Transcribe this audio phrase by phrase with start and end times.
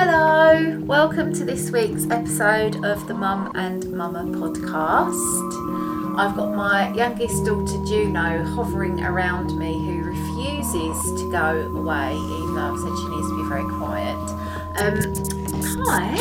[0.00, 6.16] Hello, welcome to this week's episode of the Mum and Mama podcast.
[6.16, 12.70] I've got my youngest daughter Juno hovering around me who refuses to go away, though
[12.70, 14.14] I've said she needs to be very quiet.
[14.78, 15.02] Um,
[15.82, 16.14] hi,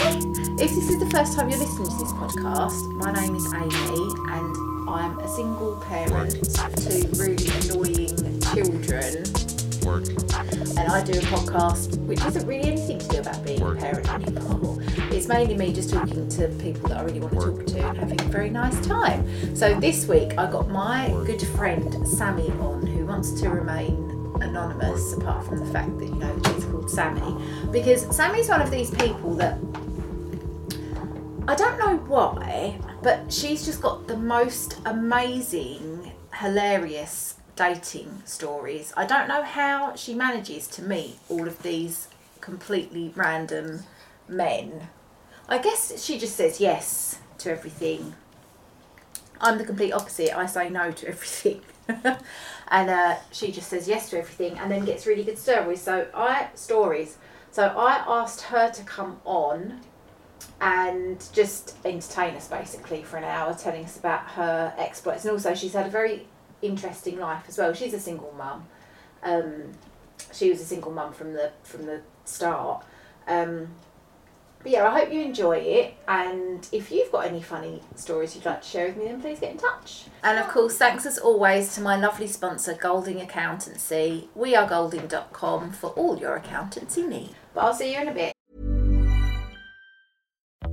[0.60, 4.10] if this is the first time you're listening to this podcast, my name is Amy
[4.32, 9.57] and I'm a single parent of two really annoying children
[9.88, 10.10] Work.
[10.10, 14.10] and I do a podcast which isn't really anything to do about being a parent
[14.10, 14.80] anymore.
[15.12, 17.98] It's mainly me just talking to people that I really want to talk to and
[17.98, 19.56] having a very nice time.
[19.56, 23.96] So this week I got my good friend Sammy on who wants to remain
[24.42, 28.62] anonymous apart from the fact that you know that she's called Sammy because Sammy's one
[28.62, 29.58] of these people that
[31.48, 38.94] I don't know why, but she's just got the most amazing, hilarious dating stories.
[38.96, 42.08] I don't know how she manages to meet all of these
[42.40, 43.84] completely random
[44.30, 44.88] men.
[45.50, 48.14] I guess she just says yes to everything.
[49.42, 50.38] I'm the complete opposite.
[50.38, 51.62] I say no to everything.
[52.68, 55.82] and uh, she just says yes to everything and then gets really good stories.
[55.82, 57.18] So I stories.
[57.52, 59.82] So I asked her to come on
[60.60, 65.24] and just entertain us basically for an hour, telling us about her exploits.
[65.24, 66.28] And also, she's had a very
[66.62, 67.74] interesting life as well.
[67.74, 68.66] She's a single mum.
[69.24, 69.72] Um,
[70.34, 72.84] she was a single mum from the from the start.
[73.28, 73.70] Um,
[74.64, 75.94] but yeah, I hope you enjoy it.
[76.08, 79.40] And if you've got any funny stories you'd like to share with me, then please
[79.40, 80.06] get in touch.
[80.24, 84.30] And of course, thanks as always to my lovely sponsor, Golding Accountancy.
[84.36, 87.34] We are golding.com for all your accountancy needs.
[87.54, 88.37] But I'll see you in a bit.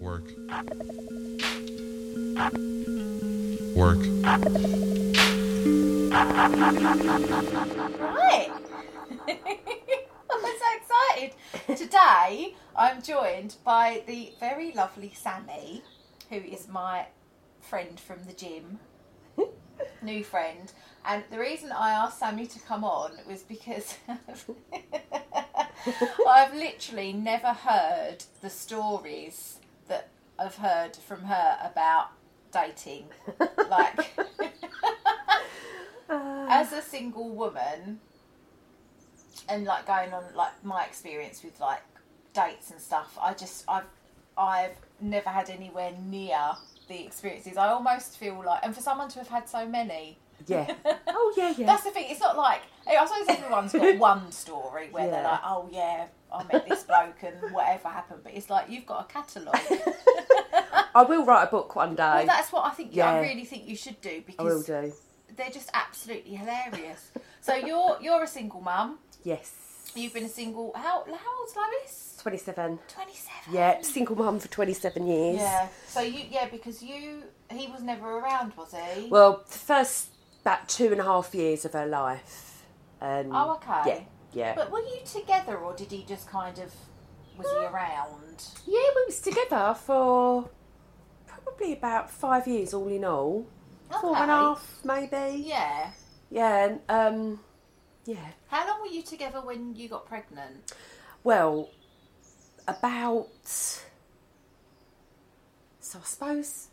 [0.00, 0.30] Work.
[3.76, 3.98] Work.
[8.00, 8.50] Right.
[9.28, 11.34] I'm so excited.
[11.76, 15.82] Today, I'm joined by the very lovely Sammy,
[16.30, 17.04] who is my
[17.60, 18.78] friend from the gym,
[20.02, 20.72] new friend.
[21.04, 23.98] And the reason I asked Sammy to come on was because
[26.26, 29.59] I've literally never heard the stories
[30.40, 32.10] have heard from her about
[32.52, 33.06] dating.
[33.70, 34.10] like,
[36.08, 36.46] uh.
[36.48, 38.00] as a single woman,
[39.48, 41.82] and like going on like my experience with like
[42.32, 43.84] dates and stuff, I just I've
[44.36, 46.38] I've never had anywhere near
[46.88, 47.56] the experiences.
[47.56, 50.18] I almost feel like, and for someone to have had so many.
[50.46, 50.74] Yeah.
[51.12, 51.66] Oh yeah, yeah.
[51.66, 52.06] That's the thing.
[52.08, 56.44] It's not like I suppose everyone's got one story where they're like, "Oh yeah, I
[56.50, 59.60] met this bloke and whatever happened," but it's like you've got a catalogue.
[60.94, 62.02] I will write a book one day.
[62.02, 62.94] well, that's what I think.
[62.94, 63.12] Yeah.
[63.12, 64.92] I really think you should do I will because do.
[65.36, 67.10] they're just absolutely hilarious.
[67.40, 68.98] so you're you're a single mum.
[69.24, 69.54] Yes.
[69.94, 70.72] You've been a single.
[70.76, 72.16] How how old's Lois?
[72.22, 72.78] Twenty-seven.
[72.88, 73.52] Twenty seven.
[73.52, 75.40] Yeah, single mum for twenty-seven years.
[75.40, 75.68] Yeah.
[75.88, 79.08] So you yeah because you he was never around, was he?
[79.08, 80.08] Well, the first
[80.42, 82.62] about two and a half years of her life.
[83.00, 83.82] Um, Oh, okay.
[83.86, 84.00] Yeah,
[84.32, 84.54] yeah.
[84.54, 86.72] But were you together or did he just kind of
[87.36, 88.29] was he around?
[88.66, 90.48] Yeah, we was together for
[91.26, 93.46] probably about five years, all in all.
[94.00, 94.42] Four and a Okay.
[94.42, 95.42] half, maybe.
[95.42, 95.90] Yeah.
[96.30, 97.40] Yeah, and, um,
[98.04, 98.28] yeah.
[98.48, 100.72] How long were you together when you got pregnant?
[101.24, 101.68] Well,
[102.68, 103.28] about.
[105.80, 106.68] So I suppose.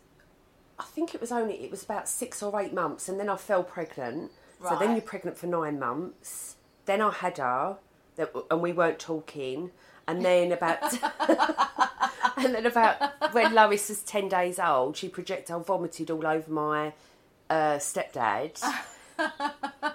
[0.80, 3.36] I think it was only it was about six or eight months, and then I
[3.36, 4.30] fell pregnant.
[4.68, 6.56] So then you're pregnant for nine months.
[6.84, 7.78] Then I had her,
[8.16, 9.70] that- and we weren't talking.
[10.08, 10.82] And then about,
[12.36, 16.92] and then about when Lois was ten days old, she projectile vomited all over my
[17.50, 18.60] uh, stepdad.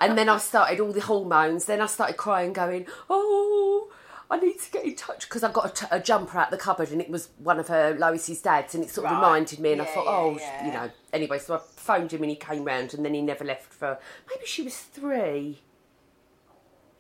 [0.01, 1.65] and then I started all the hormones.
[1.65, 3.92] Then I started crying, going, "Oh,
[4.30, 6.57] I need to get in touch," because I got a, t- a jumper out the
[6.57, 9.18] cupboard, and it was one of her Lois's dads, and it sort of Right.
[9.19, 9.71] reminded me.
[9.74, 10.65] And I thought, yeah, "Oh, yeah.
[10.68, 13.44] you know." Anyway, so I phoned him, and he came round, and then he never
[13.44, 13.98] left for
[14.30, 15.62] maybe she was three.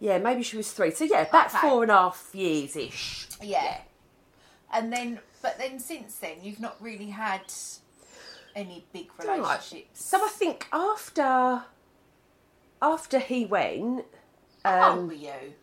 [0.03, 0.91] Yeah, maybe she was three.
[0.91, 1.59] So yeah, about Okay.
[1.61, 3.25] four and a half years ish.
[3.41, 3.79] Yeah.
[4.73, 7.41] And then, but then since then, you've not really had
[8.53, 9.37] any big Right.
[9.39, 10.03] relationships.
[10.03, 11.63] So I think after
[12.81, 14.03] after he went,
[14.65, 15.53] How um, old were you?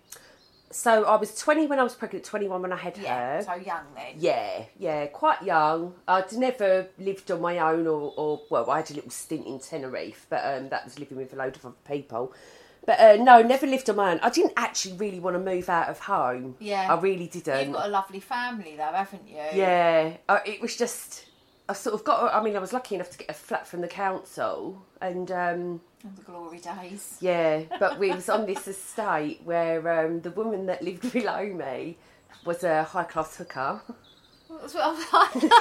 [0.71, 3.43] so I was twenty when I was pregnant, twenty one when I had Yeah, her.
[3.45, 4.15] so young then.
[4.17, 5.97] Yeah, yeah, quite young.
[6.09, 9.59] I'd never lived on my own, or, or well, I had a little stint in
[9.61, 12.33] Tenerife, but um, that was living with a load of other people.
[12.87, 14.21] But uh, no, never lived on my own.
[14.21, 16.57] I didn't actually really want to move out of home.
[16.59, 16.87] Yeah.
[16.91, 17.67] I really didn't.
[17.67, 19.37] You've got a lovely family though, haven't you?
[19.53, 21.27] Yeah, uh, it was just
[21.71, 22.35] I sort of got.
[22.35, 25.81] I mean, I was lucky enough to get a flat from the council, and um,
[26.17, 27.17] the glory days.
[27.21, 31.97] yeah, but we was on this estate where um, the woman that lived below me
[32.45, 33.81] was a high class hooker.
[34.51, 35.53] That's what I'm like.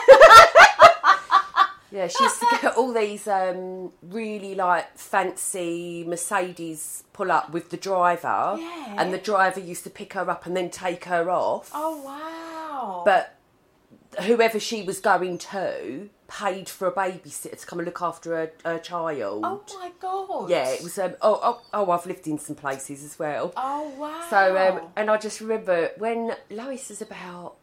[1.91, 7.69] Yeah, she used to get all these um, really like fancy Mercedes pull up with
[7.69, 8.95] the driver, Yeah.
[8.97, 11.71] and the driver used to pick her up and then take her off.
[11.73, 13.03] Oh wow.
[13.05, 13.35] But
[14.23, 18.51] whoever she was going to paid for a babysitter to come and look after her,
[18.63, 19.41] her child.
[19.43, 20.49] oh my god.
[20.49, 20.97] Yeah, it was.
[20.99, 23.51] Um, oh, oh, oh, I've lived in some places as well.
[23.57, 24.27] Oh wow.
[24.29, 27.55] So, um, and I just remember when Lois was about.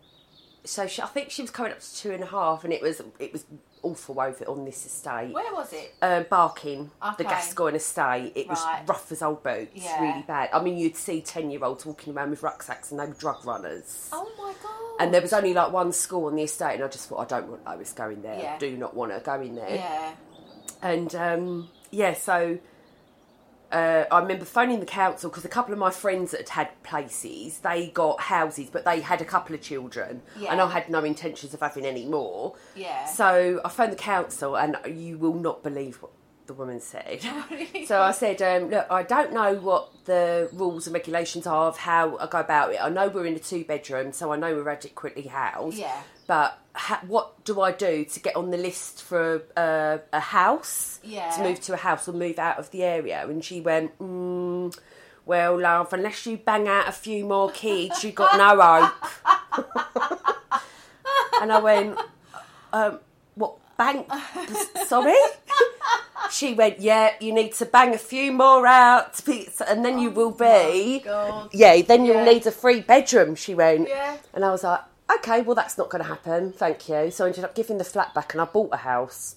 [0.69, 2.83] So she, I think she was coming up to two and a half, and it
[2.83, 3.45] was it was
[3.83, 5.33] awful over on this estate.
[5.33, 5.95] where was it?
[6.03, 7.25] Um, Barking, the Okay.
[7.25, 8.33] Gascoigne estate.
[8.35, 8.83] It was Right.
[8.89, 10.01] rough as old boots, Yeah.
[10.03, 10.51] really bad.
[10.53, 14.09] I mean, you'd see ten-year-olds walking around with rucksacks, and they were drug runners.
[14.13, 14.73] Oh my god.
[14.99, 17.25] And there was only like one school on the estate, and I just thought, I
[17.27, 18.39] don't want Lois going there.
[18.41, 18.55] Yeah.
[18.55, 19.71] I do not want her going there.
[19.75, 20.13] Yeah.
[20.83, 22.59] And um, yeah, so
[23.73, 26.83] uh, I remember phoning the council because a couple of my friends that had had
[26.83, 30.53] places, they got houses, but they had a couple of children, Yeah.
[30.53, 32.55] and I had no intentions of having any more.
[32.75, 33.07] Yeah.
[33.07, 36.13] So I phoned the council, and you will not believe what
[36.47, 37.23] the woman said.
[37.87, 41.77] so I said, um, look, I don't know what the rules and regulations are of
[41.79, 42.81] how I go about it.
[42.81, 45.77] I know we're in a two bedroom, so I know we're adequately housed.
[45.77, 46.01] Yeah.
[46.27, 50.99] But ha- what do I do to get on the list for uh, a house?
[51.05, 51.31] Yeah.
[51.37, 53.25] To move to a house or move out of the area?
[53.29, 54.77] And she went, mm,
[55.25, 58.93] well, love, unless you bang out a few more kids, you got no hope.
[61.41, 61.99] and I went,
[62.73, 62.99] um,
[63.35, 64.05] what, bang?
[64.87, 65.15] Sorry?
[66.31, 69.21] She went, yeah, you need to bang a few more out,
[69.69, 71.01] and then you will be.
[71.05, 71.51] God.
[71.53, 72.25] Yeah, then you'll Yeah.
[72.25, 73.37] need a free bedroom.
[73.37, 74.17] She went, Yeah.
[74.35, 74.81] and I was like,
[75.15, 76.53] okay, well that's not going to happen.
[76.53, 77.11] Thank you.
[77.11, 79.37] So I ended up giving the flat back, and I bought a house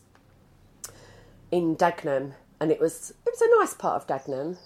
[1.51, 4.57] in Dagenham, and it was it was a nice part of Dagenham.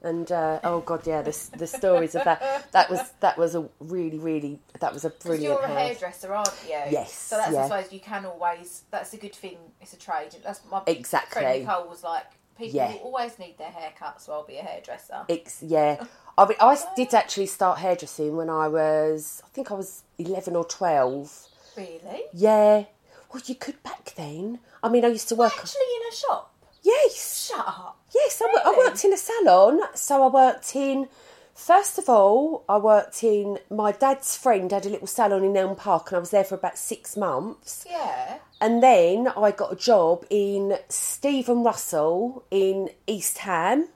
[0.00, 3.68] And uh, oh god, yeah, the the stories of that that was that was a
[3.80, 6.78] really really that was a brilliant you're a hairdresser, aren't you?
[6.88, 7.64] Yes, So that's yeah.
[7.64, 8.84] I suppose you can always.
[8.92, 9.58] That's a good thing.
[9.80, 10.36] It's a trade.
[10.44, 11.42] That's my Exactly.
[11.42, 12.24] friend Nicole was like.
[12.56, 12.92] People Yeah.
[13.04, 15.24] always need their hair cut, so I'll be a hairdresser.
[15.28, 16.04] It's yeah.
[16.38, 20.54] I mean, I did actually start hairdressing when I was I think I was eleven
[20.56, 21.32] or twelve.
[21.76, 22.22] really?
[22.32, 22.84] Yeah.
[23.32, 24.60] Well, you could back then.
[24.82, 25.52] I mean, I used to work.
[25.58, 26.54] Actually, in a shop.
[26.82, 27.48] Yes.
[27.48, 27.98] Shut up.
[28.14, 29.80] Yes, I, I worked in a salon.
[29.94, 31.08] So I worked in.
[31.54, 33.58] First of all, I worked in.
[33.68, 36.54] My dad's friend had a little salon in Elm Park, and I was there for
[36.54, 37.84] about six months.
[37.90, 38.38] Yeah.
[38.60, 43.88] And then I got a job in Stephen Russell in East Ham.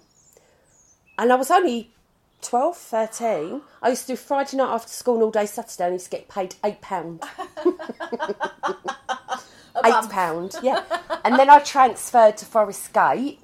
[1.16, 1.91] And I was only
[2.42, 3.62] 12, 13.
[3.80, 6.06] I used to do Friday night after school and all day Saturday and I used
[6.06, 7.22] to get paid £8.
[9.84, 10.82] eight pound, yeah.
[11.24, 13.40] And then I transferred to Forest Gate,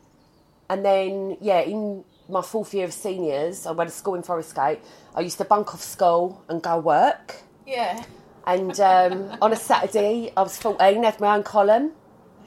[0.69, 4.55] and then yeah, in my fourth year of seniors, I went to school in Forest
[4.55, 4.81] Gate.
[5.15, 7.37] I used to bunk off school and go work.
[7.67, 8.05] Yeah.
[8.47, 11.93] And um, on a Saturday, I was fourteen, had my own column.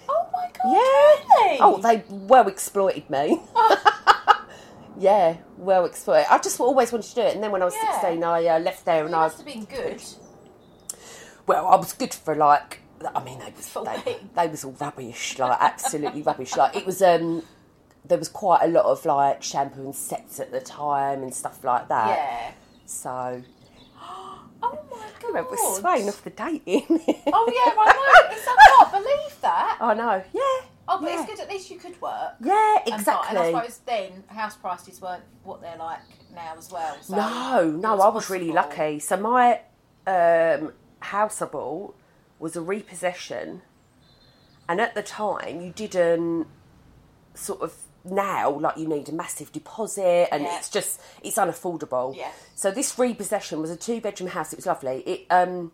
[0.09, 0.71] Oh my god.
[0.73, 1.45] Yeah.
[1.45, 1.57] Really?
[1.61, 3.41] Oh, they well exploited me.
[5.01, 6.27] yeah, well exploited.
[6.29, 7.91] I just always wanted to do it, and then when I was Yeah.
[7.99, 10.01] sixteen, I uh, left there, You and I must have been good.
[11.47, 12.79] well, I was good for like.
[13.15, 13.73] I mean, they was
[14.05, 16.55] they, they was all rubbish, like absolutely rubbish.
[16.55, 17.01] Like it was.
[17.01, 17.41] um
[18.05, 21.63] There was quite a lot of like shampoo and sets at the time and stuff
[21.63, 22.15] like that.
[22.17, 22.51] Yeah.
[22.85, 23.41] So
[24.63, 25.23] Oh my god.
[25.23, 26.85] anyway, we're swaying off the dating.
[27.33, 28.37] Oh yeah, I know.
[28.59, 29.77] I can't believe that.
[29.81, 30.23] I know.
[30.33, 30.67] Yeah.
[30.93, 31.21] Oh, but yeah.
[31.23, 31.39] it's good.
[31.39, 32.33] At least you could work.
[32.41, 33.29] Yeah, And, exactly.
[33.29, 35.99] and I suppose then house prices weren't what they're like
[36.33, 36.97] now as well.
[37.01, 38.99] So No, no, it I was really lucky.
[38.99, 39.61] So my
[40.05, 41.95] um, house I bought
[42.39, 43.61] was a repossession,
[44.67, 46.47] and at the time you didn't
[47.33, 50.57] sort of now like you need a massive deposit, and Yeah.
[50.57, 52.15] it's just it's unaffordable.
[52.17, 52.31] Yeah.
[52.55, 54.51] So this repossession was a two bedroom house.
[54.53, 54.97] It was lovely.
[55.05, 55.71] It um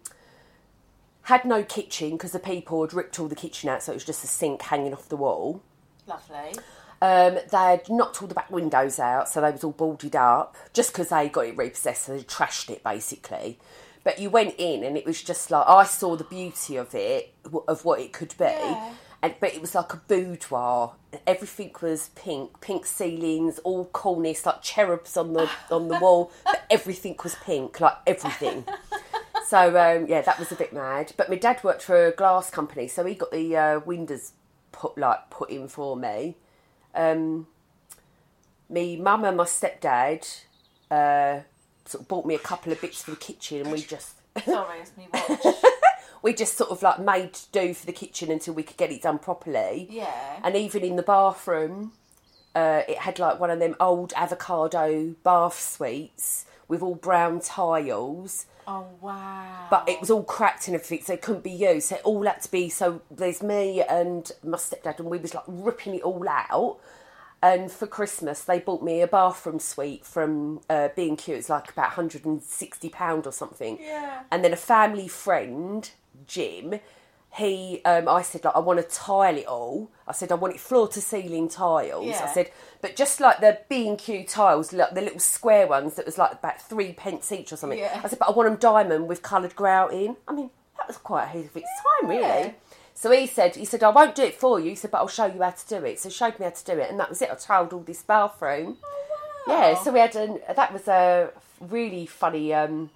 [1.28, 4.06] had no kitchen because the people had ripped all the kitchen out, so it was
[4.06, 5.62] just a sink hanging off the wall.
[6.08, 6.58] Lovely.
[7.02, 10.94] Um, they'd knocked all the back windows out, so they was all boarded up, just
[10.94, 13.60] because they got it repossessed, so they trashed it basically.
[14.06, 17.34] But you went in, and it was just like I saw the beauty of it,
[17.68, 18.46] of what it could be.
[18.46, 18.94] Yeah.
[19.22, 20.94] And, but it was like a boudoir.
[21.26, 26.32] Everything was pink, pink ceilings, all cornice, like cherubs on the on the wall.
[26.46, 28.64] But everything was pink, like everything.
[29.48, 31.14] So um, yeah, that was a bit mad.
[31.16, 34.34] But my dad worked for a glass company, so he got the uh, windows
[34.74, 36.36] put like put in for me.
[36.94, 37.48] Um,
[38.70, 40.28] me mum and my stepdad
[40.92, 41.42] uh,
[41.86, 44.80] sort of bought me a couple of bits for the kitchen, and we just Sorry,
[44.80, 45.56] it's me watch.
[46.22, 49.02] we just sort of like made do for the kitchen until we could get it
[49.02, 49.88] done properly.
[49.90, 50.40] Yeah.
[50.44, 51.94] And even in the bathroom,
[52.58, 58.48] uh, it had like one of them old avocado bath suites with all brown tiles.
[58.68, 59.68] Oh wow.
[59.70, 61.90] But it was all cracked and everything, so it couldn't be used.
[61.90, 62.68] So it all had to be.
[62.70, 66.80] So there's me and my stepdad, and we was like ripping it all out.
[67.44, 71.36] And for Christmas, they bought me a bathroom suite from uh, B and Q.
[71.36, 73.78] It's like about 160 pound or something.
[73.80, 74.24] Yeah.
[74.32, 75.88] And then a family friend,
[76.26, 76.80] Jim,
[77.36, 79.92] he, um, I said like I want to tile it all.
[80.08, 82.16] I said I want it floor to ceiling tiles.
[82.16, 85.96] I said, but just like the B and Q tiles, like the little square ones
[85.96, 87.80] that was like about three pence each or something.
[87.80, 88.02] Yeah.
[88.04, 90.16] I said, but I want them diamond with coloured grouting.
[90.28, 91.68] I mean, that was quite ahead of its
[92.02, 92.38] time, Yeah.
[92.38, 92.56] really.
[92.96, 94.72] So he said, he said, I won't do it for you.
[94.72, 96.00] He said, but I'll show you how to do it.
[96.00, 97.30] So he showed me how to do it, and that was it.
[97.32, 98.78] I tiled all this bathroom.
[99.48, 101.30] Yeah, so we had an, that was a
[101.62, 102.54] really funny.
[102.56, 102.90] Um,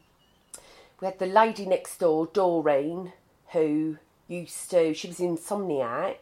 [1.00, 3.14] we had the lady next door, Doreen,
[3.52, 3.98] who
[4.32, 4.94] used to.
[4.94, 6.16] She was insomniac.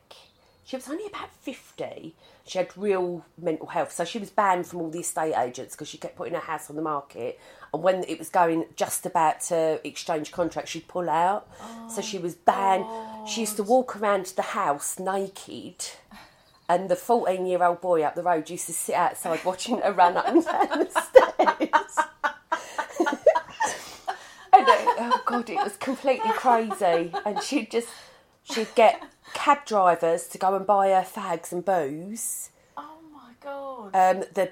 [0.65, 2.15] She was only about fifty.
[2.45, 5.87] She had real mental health, so she was banned from all the estate agents because
[5.87, 7.39] she kept putting her house on the market.
[7.73, 11.47] And when it was going just about to exchange contracts, she'd pull out.
[11.89, 12.85] so she was banned.
[13.27, 15.85] She used to oh, walk around the house naked.
[16.67, 19.91] And the 14 year old boy up the road used to sit outside watching her
[19.91, 21.97] run up and down the stairs.
[24.67, 27.11] oh God, it was completely crazy.
[27.25, 27.89] And she'd just,
[28.43, 29.01] she'd get
[29.33, 32.49] cab drivers to go and buy her fags and booze.
[32.77, 33.95] oh my god.
[33.95, 34.51] Um, the,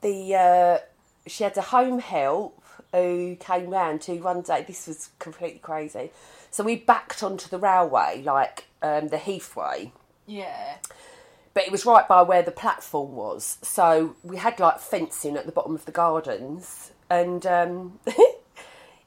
[0.00, 0.78] the, uh,
[1.26, 4.64] she had a home help who came round to one day.
[4.66, 6.10] This was completely crazy.
[6.50, 9.92] So we backed onto the railway, like um, the Heathway
[10.26, 10.76] yeah.
[11.54, 13.58] but it was right by where the platform was.
[13.62, 17.98] So we had like fencing at the bottom of the gardens, and um,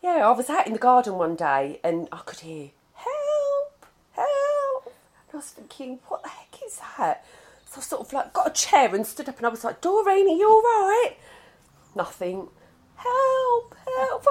[0.06, 4.86] yeah, I was out in the garden one day and I could hear help, help,
[4.86, 7.26] and I was thinking, what the heck is that?
[7.66, 9.82] So I sort of like got a chair and stood up, and I was like,
[9.82, 11.16] Doreen, are you all right?
[11.96, 12.50] Nothing.
[12.98, 14.28] Help, help!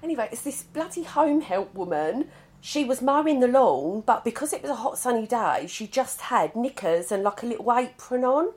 [0.00, 2.28] Anyway, it's this bloody home help woman.
[2.60, 6.20] She was mowing the lawn, but because it was a hot sunny day, she just
[6.20, 8.52] had knickers and like a little apron on,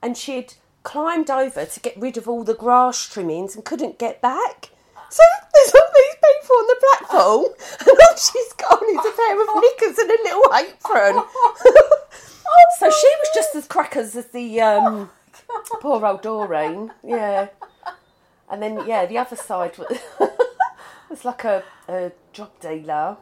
[0.00, 0.54] and she'd
[0.84, 4.70] climbed over to get rid of all the grass trimmings and couldn't get back.
[5.16, 5.22] So
[5.54, 7.44] there's all these people on the platform,
[7.80, 11.24] and all she's got on is a pair of knickers and a little apron.
[11.34, 15.08] oh, so she was just as crackers as the um,
[15.80, 16.92] poor old Doreen.
[17.02, 17.48] Yeah.
[18.50, 19.98] And then, yeah, the other side was,
[21.08, 23.16] was like a, a drug dealer.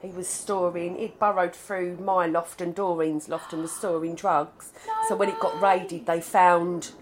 [0.00, 4.72] He was storing, he'd burrowed through my loft and Doreen's loft and was storing drugs.
[5.08, 6.92] so when it got raided, they found,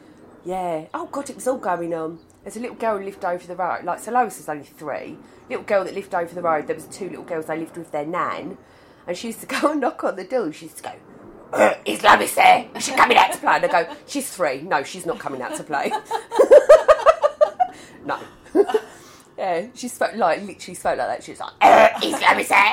[0.45, 2.19] yeah, oh God, it was all going on.
[2.49, 5.19] There's a little girl who lived over the road, like, so Lois was only three.
[5.51, 7.93] Little girl that lived over the road, there was two little girls, they lived with
[7.93, 8.57] their nan.
[9.07, 10.93] And she used to go and knock on the door, she used to go,
[11.53, 12.67] "Uh, is Lois there?
[12.75, 13.57] Is she coming out to play?
[13.57, 14.63] And I go, she's three.
[14.63, 15.91] No, she's not coming out to play.
[18.07, 18.19] no.
[19.37, 21.23] yeah, she spoke like literally spoke like that.
[21.23, 22.73] She was like, uh, "Is Lois there?"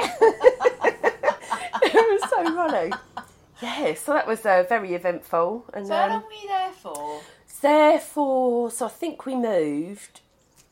[1.83, 2.93] it was so funny.
[3.61, 5.65] Yeah, so that was uh, very eventful.
[5.73, 7.19] And So how um, long were you there for?
[7.65, 10.21] Therefore, so I think we moved.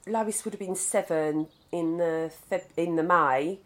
[0.06, 3.60] Lois would have been seven in the Feb- in the May,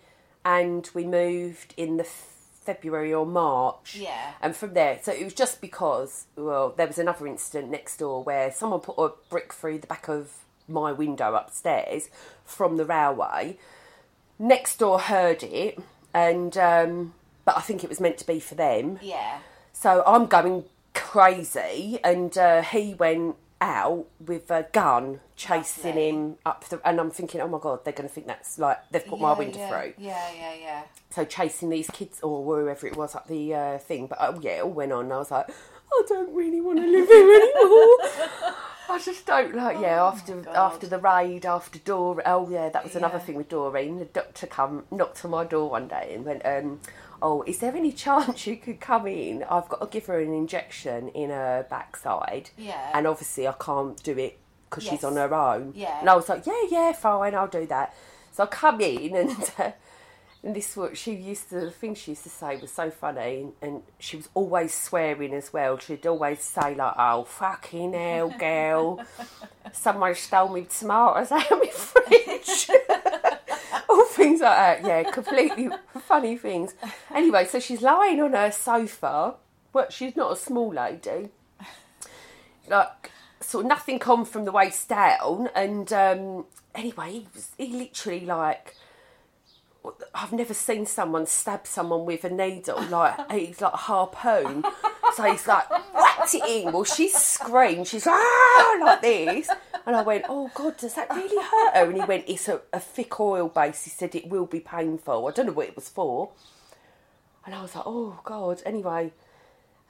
[0.46, 3.96] and we moved in the February or March.
[3.96, 4.34] Yeah.
[4.42, 8.24] And from there, so it was just because well, there was another incident next door
[8.24, 10.32] where someone put a brick through the back of
[10.68, 12.10] my window upstairs
[12.46, 13.58] from the railway.
[14.40, 15.80] Next door heard it,
[16.14, 17.14] and um,
[17.46, 19.00] but I think it was meant to be for them.
[19.02, 19.40] Yeah.
[19.74, 20.66] So I'm going
[20.98, 26.10] crazy, and uh, he went out with a gun chasing Lovely.
[26.10, 26.82] him up the.
[26.88, 29.38] And I'm thinking, oh my god, they're to think that's like they've put my Yeah,
[29.38, 29.70] window yeah.
[29.70, 29.94] through.
[29.98, 30.84] Yeah, yeah, yeah.
[31.10, 34.58] So chasing these kids or whoever it was up the uh, thing, but uh, yeah,
[34.58, 35.06] it all went on.
[35.06, 37.98] And I was like, I don't really want to live here anymore.
[38.90, 39.78] I just don't like.
[39.82, 42.24] Yeah, after after the raid, after Dora.
[42.26, 43.24] Oh yeah, that was another Yeah.
[43.24, 44.00] thing with Doreen.
[44.00, 46.80] The doctor come knocked on my door one day and went, um,
[47.22, 49.44] "Oh, is there any chance you could come in?
[49.44, 52.50] I've got to give her an injection in her backside.
[52.58, 52.92] Yeah.
[52.94, 55.74] and obviously I can't do it because she's on her own.
[55.76, 56.00] Yeah.
[56.00, 57.94] and I was like, yeah, yeah, fine, I'll do that.
[58.32, 59.52] So I come in and.
[59.58, 59.72] Uh,
[60.44, 63.42] and this what she used to the thing she used to say was so funny
[63.42, 65.78] and, and she was always swearing as well.
[65.80, 69.04] She'd always say like, Oh fucking hell girl
[69.74, 72.70] Someone stole me tomatoes out of my fridge
[73.98, 76.76] All things like that, yeah, completely funny things.
[77.14, 79.36] Anyway, so she's lying on her sofa.
[79.74, 81.30] Well, she's not a small lady.
[82.68, 87.68] Like sort of nothing on from the waist down and um anyway, he was he
[87.74, 88.76] literally like
[90.14, 94.64] I've never seen someone stab someone with a needle like he's like a harpoon.
[95.16, 96.72] So he's like whacked it in.
[96.72, 97.88] Well, she screamed.
[97.88, 99.50] She's ah like this,
[99.86, 102.62] and I went, "Oh God, does that really hurt her?" And he went, "It's a,
[102.74, 105.28] a thick oil base." He said it will be painful.
[105.28, 106.32] I don't know what it was for.
[107.46, 109.12] And I was like, "Oh God." Anyway,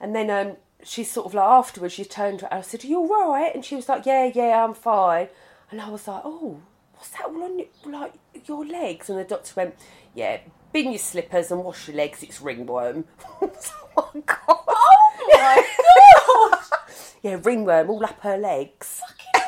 [0.00, 2.54] and then um, she sort of like afterwards, she turned to her.
[2.54, 5.28] I said, "Are you all right?" And she was like, "Yeah, yeah, I'm fine."
[5.70, 6.60] And I was like, "Oh,
[6.98, 8.12] what's that all on your, like
[8.46, 9.74] your legs?" And the doctor went,
[10.14, 10.38] "Yeah,
[10.72, 12.22] bin your slippers and wash your legs.
[12.22, 13.04] It's ringworm."
[13.40, 14.64] I was like, oh my god!
[14.68, 16.58] Oh my god!
[17.22, 19.00] Yeah, ringworm all up her legs.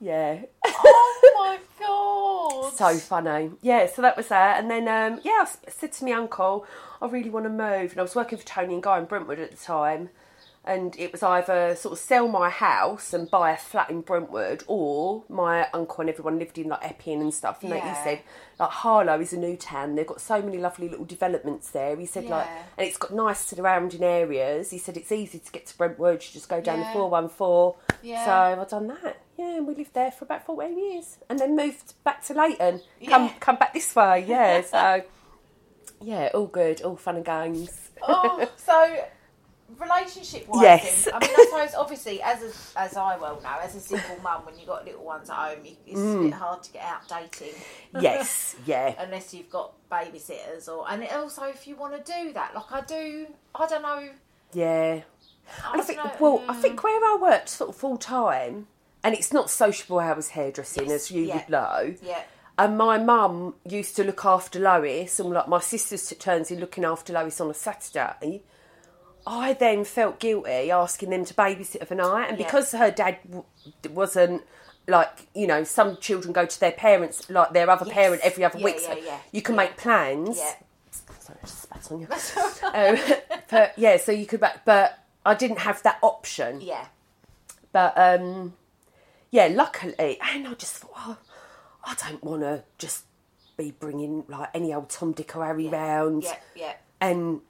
[0.00, 0.40] yeah.
[0.66, 2.74] Oh my god!
[2.74, 3.52] So funny.
[3.62, 4.58] Yeah, so that was that.
[4.58, 6.66] And then, um, yeah, I said to my uncle,
[7.00, 7.92] I really want to move.
[7.92, 10.10] And I was working for Toni and Guy in Brentwood at the time.
[10.62, 14.62] And it was either sort of sell my house and buy a flat in Brentwood,
[14.66, 17.62] or my uncle and everyone lived in like Epping and stuff.
[17.62, 18.04] And like he Yeah.
[18.04, 18.20] said,
[18.58, 19.94] like Harlow is a new town.
[19.94, 21.96] They've got so many lovely little developments there.
[21.96, 22.46] He said like,
[22.76, 24.70] and it's got nice surrounding areas.
[24.70, 26.22] He said it's easy to get to Brentwood.
[26.22, 26.84] You just go down Yeah.
[26.84, 27.76] the four one four.
[28.02, 28.24] Yeah.
[28.26, 29.16] So I've done that.
[29.38, 32.82] Yeah, and we lived there for about fourteen years, and then moved back to Leighton.
[33.08, 34.26] Come come back this way.
[34.28, 34.60] Yeah.
[34.60, 35.04] So
[36.02, 37.90] yeah, all good, all fun and games.
[38.06, 39.04] oh, so
[39.78, 41.08] relationship wise, Yes.
[41.12, 44.44] I mean, I suppose obviously, as a, as I well know, as a single mum,
[44.44, 46.22] when you've got little ones at home, it- it's a Mm.
[46.24, 47.54] bit hard to get out dating
[48.00, 48.56] yes.
[48.66, 48.94] Yeah.
[48.98, 52.80] unless you've got babysitters or and also if you want to do that, like I
[52.82, 54.08] do, I don't know.
[54.52, 55.00] Yeah.
[55.64, 56.60] I And I think, know, well, I mm.
[56.60, 58.68] think where I worked sort of full time,
[59.02, 61.34] and it's not sociable hours hairdressing, Yes, as you yeah.
[61.36, 61.94] would know.
[62.02, 62.22] Yeah.
[62.58, 66.84] And my mum used to look after Lois, and like my sisters turns in looking
[66.84, 68.42] after Lois on a Saturday.
[69.26, 72.46] I then felt guilty asking them to babysit for the night, and Yeah.
[72.46, 73.44] because her dad w-
[73.90, 74.42] wasn't
[74.88, 77.94] like you know, some children go to their parents like their other Yes.
[77.94, 78.76] parent every other Yeah, week.
[78.80, 79.18] yeah, so yeah.
[79.30, 80.38] You can make plans.
[80.38, 80.54] Yeah.
[81.20, 82.08] Sorry, I just spat on you.
[82.74, 83.18] um,
[83.50, 86.60] but yeah, so you could, but, but I didn't have that option.
[86.60, 86.86] Yeah.
[87.72, 88.54] But um,
[89.30, 91.18] yeah, luckily, and I just thought, oh,
[91.84, 93.04] I don't want to just
[93.56, 96.24] be bringing like any old Tom, Dick, or Harry round.
[96.24, 96.36] Yeah.
[96.56, 96.72] Yeah.
[97.00, 97.42] And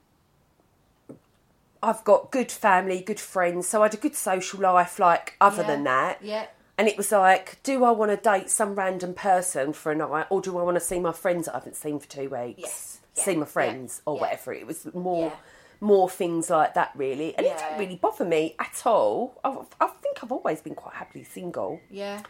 [1.82, 4.98] I've got good family, good friends, so I had a good social life.
[4.98, 5.68] Like other Yeah.
[5.68, 6.46] than that, Yeah.
[6.78, 10.26] And it was like, do I want to date some random person for a night,
[10.30, 12.58] or do I want to see my friends that I haven't seen for two weeks?
[12.58, 13.00] Yes.
[13.12, 14.20] See my friends or Yeah.
[14.22, 14.52] whatever.
[14.54, 15.36] It was more, Yeah.
[15.80, 17.34] more things like that, really.
[17.36, 19.38] And it didn't really bother me at all.
[19.44, 21.80] I, I think I've always been quite happily single.
[21.90, 22.22] Yeah.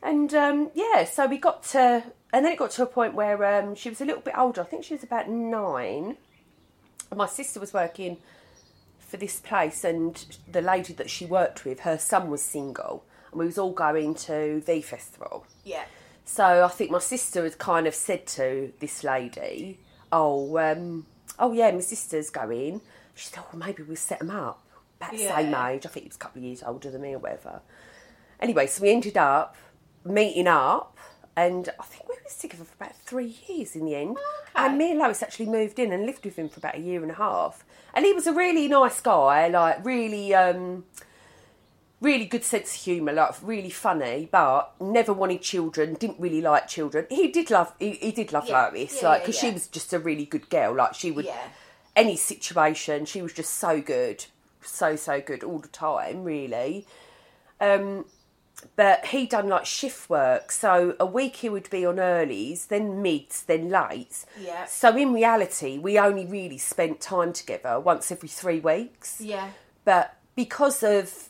[0.00, 3.44] And um, yeah, so we got to, and then it got to a point where
[3.44, 4.60] um, she was a little bit older.
[4.60, 6.18] I think she was about nine.
[7.14, 8.18] My sister was working
[9.12, 13.38] for this place, and the lady that she worked with, her son was single, and
[13.38, 15.44] we was all going to the festival.
[15.64, 15.84] Yeah.
[16.24, 19.78] So I think my sister had kind of said to this lady,
[20.10, 21.06] "Oh, um,
[21.38, 22.80] oh yeah, my sister's going."
[23.14, 24.64] She said, "Well, maybe we'll set them up
[24.98, 25.84] about the same age.
[25.84, 27.60] I think he was a couple of years older than me or whatever."
[28.40, 29.56] Anyway, so we ended up
[30.06, 30.96] meeting up,
[31.36, 34.16] and I think we were together for about three years in the end.
[34.16, 34.66] Okay.
[34.66, 37.02] And me and Lois actually moved in and lived with him for about a year
[37.02, 37.62] and a half.
[37.94, 40.34] And he was a really nice guy, like really.
[40.34, 40.84] Um,
[42.00, 45.94] really good sense of humour, like really funny, but never wanted children.
[45.94, 47.06] Didn't really like children.
[47.08, 47.72] He did love.
[47.78, 48.70] He, he did love Yeah.
[48.72, 50.74] Lois, Yeah, like yeah, because she was just a really good girl.
[50.74, 51.48] Like she would, Yeah.
[51.94, 54.24] any situation, she was just so good,
[54.62, 56.86] so so good all the time, really.
[57.60, 58.04] Um,
[58.76, 63.02] but he done like shift work, so a week he would be on earlies, then
[63.02, 64.24] mids, then lates.
[64.40, 64.64] Yeah.
[64.66, 69.50] So in reality, we only really spent time together once every three weeks Yeah.
[69.84, 71.28] but because of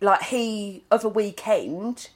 [0.00, 2.10] like he of a weekend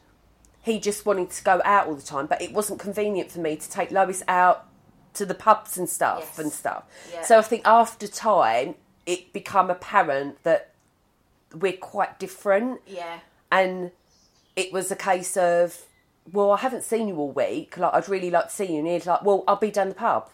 [0.63, 3.57] he just wanted to go out all the time but it wasn't convenient for me
[3.57, 4.67] to take lois out
[5.15, 6.39] to the pubs and stuff Yes.
[6.39, 7.23] and stuff Yeah.
[7.23, 8.75] so i think after time
[9.07, 10.73] it become apparent that
[11.55, 13.21] we're quite different Yeah.
[13.51, 13.91] And
[14.57, 15.83] it was a case of
[16.33, 17.77] well i haven't seen you all week.
[17.77, 18.79] Like i'd really like to see you.
[18.79, 20.29] And he's like well i'll be down the pub.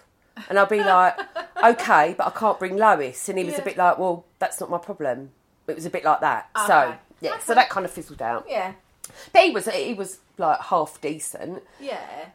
[0.49, 1.19] And i'll be like
[1.65, 3.29] okay but i can't bring lois.
[3.29, 5.31] And he was a bit like well that's not my problem.
[5.67, 6.49] It was a bit like that.
[6.67, 6.97] So Okay.
[7.21, 8.47] yeah so that kind of fizzled out.
[8.49, 8.73] Yeah.
[9.33, 11.63] but he was he was like half decent.
[11.81, 12.27] Yeah.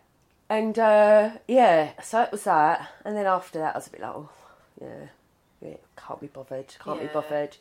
[0.50, 2.88] and uh, yeah so it was that.
[3.06, 4.30] And then after that i was a bit like oh
[4.82, 5.06] yeah,
[5.62, 7.58] yeah can't be bothered can't be bothered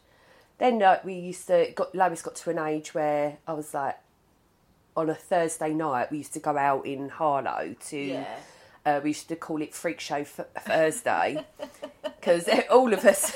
[0.60, 3.98] then like we used to got lois got to an age where i was like
[4.96, 8.24] on a thursday night we used to go out in harlow to Yeah.
[8.86, 11.44] uh, we used to call it freak show f- thursday.
[12.20, 13.30] Because all of us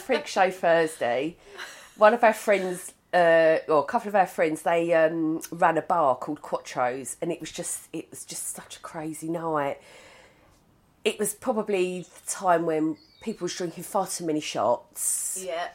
[0.00, 1.36] freak show thursday.
[1.96, 5.82] One of our friends uh, or a couple of our friends they um, ran a
[5.82, 9.78] bar called quattros and it was just it was just such a crazy night.
[11.04, 15.68] It was probably the time when people was drinking far too many shots Yeah.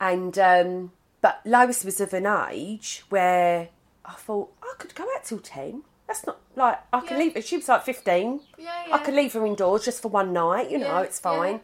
[0.00, 3.68] and um, but Lois was of an age where
[4.04, 5.82] I thought I could go out till ten.
[6.06, 7.32] That's not like I can Yeah.
[7.34, 7.44] leave.
[7.44, 8.40] She was like fifteen.
[8.58, 10.70] Yeah, I could leave her indoors just for one night.
[10.70, 11.54] You know, Yeah, it's fine.
[11.54, 11.58] yeah.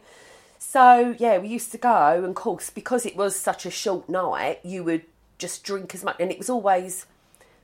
[0.59, 4.07] So yeah, we used to go, and of course, because it was such a short
[4.09, 5.03] night, you would
[5.37, 7.05] just drink as much, and it was always.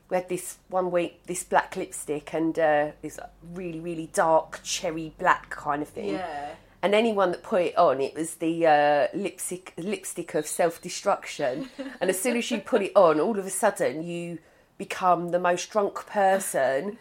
[0.09, 3.17] We had this one week, this black lipstick and uh, this
[3.53, 6.49] really, really dark cherry black kind of thing Yeah.
[6.83, 11.69] And anyone that put it on, it was the uh, lipstick lipstick of self destruction.
[12.01, 14.39] and as soon as you put it on, all of a sudden you
[14.77, 16.97] become the most drunk person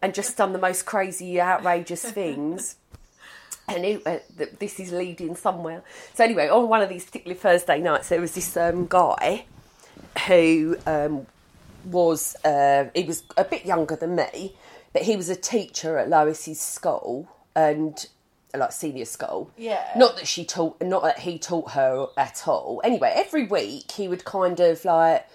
[0.00, 2.76] and just done the most crazy, outrageous things.
[3.66, 4.18] And it, uh,
[4.60, 5.82] this is leading somewhere.
[6.14, 9.46] So anyway, on one of these particular Thursday nights, there was this um, guy
[10.28, 11.26] who um,
[11.84, 14.54] was uh, he was a bit younger than me,
[14.92, 18.06] but he was a teacher at Lois's school and
[18.56, 19.50] like senior school.
[19.56, 19.86] Yeah.
[19.96, 22.80] Not that she taught, not that he taught her at all.
[22.84, 25.26] Anyway, every week he would kind of like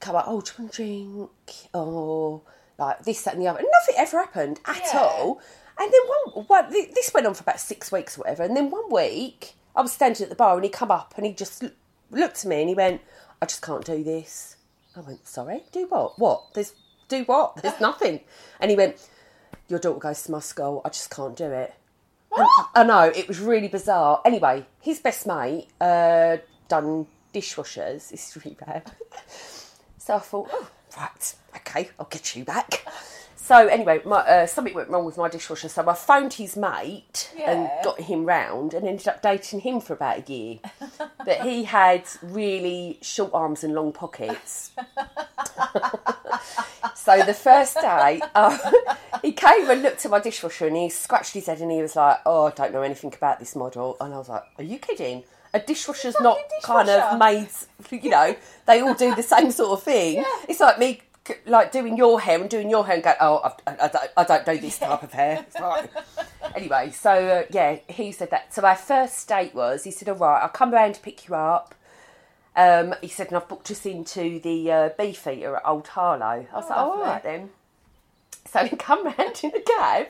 [0.00, 1.30] come up, oh, do you want a drink?
[1.74, 2.42] Or
[2.78, 3.60] like this, that, and the other.
[3.60, 4.98] And nothing ever happened at Yeah.
[5.00, 5.40] all.
[5.78, 6.00] And then
[6.34, 8.42] one, one, this went on for about six weeks or whatever.
[8.42, 11.24] And then one week, I was standing at the bar and he come up and
[11.24, 11.64] he just
[12.10, 13.00] looked at me and he went,
[13.40, 14.56] I just can't do this.
[14.94, 16.18] I went, sorry, do what?
[16.18, 16.52] What?
[16.54, 16.74] There's
[17.08, 17.56] do what?
[17.62, 18.20] There's nothing.
[18.60, 18.96] And he went,
[19.68, 20.82] your daughter goes to my school.
[20.84, 21.74] I just can't do it.
[22.74, 24.20] I know it was really bizarre.
[24.24, 28.12] Anyway, his best mate uh, done dishwashers.
[28.12, 28.90] Is really bad.
[29.98, 30.68] So I thought, oh,
[30.98, 32.84] right, okay, I'll get you back.
[33.52, 37.30] So anyway, my, uh, something went wrong with my dishwasher, so I phoned his mate
[37.38, 40.58] and got him round, and ended up dating him for about a year.
[41.18, 44.70] but he had really short arms and long pockets.
[46.94, 48.56] so the first day, uh,
[49.20, 51.94] he came and looked at my dishwasher, and he scratched his head, and he was
[51.94, 54.78] like, "Oh, I don't know anything about this model." And I was like, "Are you
[54.78, 57.50] kidding?" A dishwasher's not kind of made,
[57.90, 58.34] you know,
[58.66, 60.24] they all do the same sort of thing.
[60.48, 61.02] It's like me,
[61.46, 64.10] like doing your hair and doing your hair and go, oh, I, I, I, don't,
[64.16, 65.46] I don't do this type of hair.
[65.60, 65.90] Like-
[66.56, 68.52] anyway, so uh, yeah, he said that.
[68.52, 71.34] So our first date was, he said, all right, I'll come round to pick you
[71.34, 71.74] up
[72.56, 76.46] Um, he said, and I've booked us into the uh, beef eater at Old Harlow.
[76.52, 77.04] I was like, oh, all lovely.
[77.06, 77.50] right then.
[78.50, 80.08] So he come round in the cab.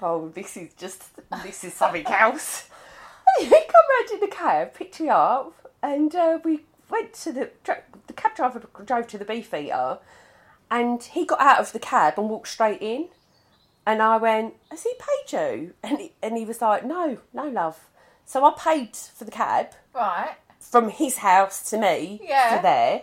[0.00, 1.02] Oh, this is just,
[1.42, 2.68] this is something else.
[3.40, 7.50] he come round in the cab, picked me up, and uh, we went to the,
[8.06, 9.98] the cab driver drove to the beef eater,
[10.70, 13.08] and he got out of the cab and walked straight in.
[13.86, 15.74] And I went, has he paid you?
[15.84, 17.78] And he, and he was like, no, no, love.
[18.24, 20.34] So I paid for the cab Right.
[20.58, 22.56] from his house to me Yeah.
[22.56, 23.02] to there.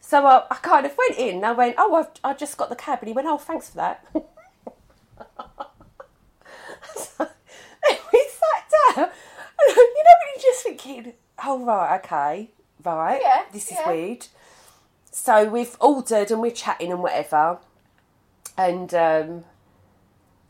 [0.00, 2.68] So I, I kind of went in and I went, oh, I've, I just got
[2.70, 2.98] the cab.
[3.00, 4.04] And he went, oh, thanks for that.
[6.96, 7.18] so,
[7.88, 9.10] and we sat down.
[9.60, 11.12] You know, when you're just thinking,
[11.44, 12.50] oh, right, okay,
[12.84, 13.88] right, Yeah, this is yeah.
[13.90, 14.26] weird.
[15.20, 17.58] So we've ordered and we're chatting and whatever.
[18.56, 19.44] And um,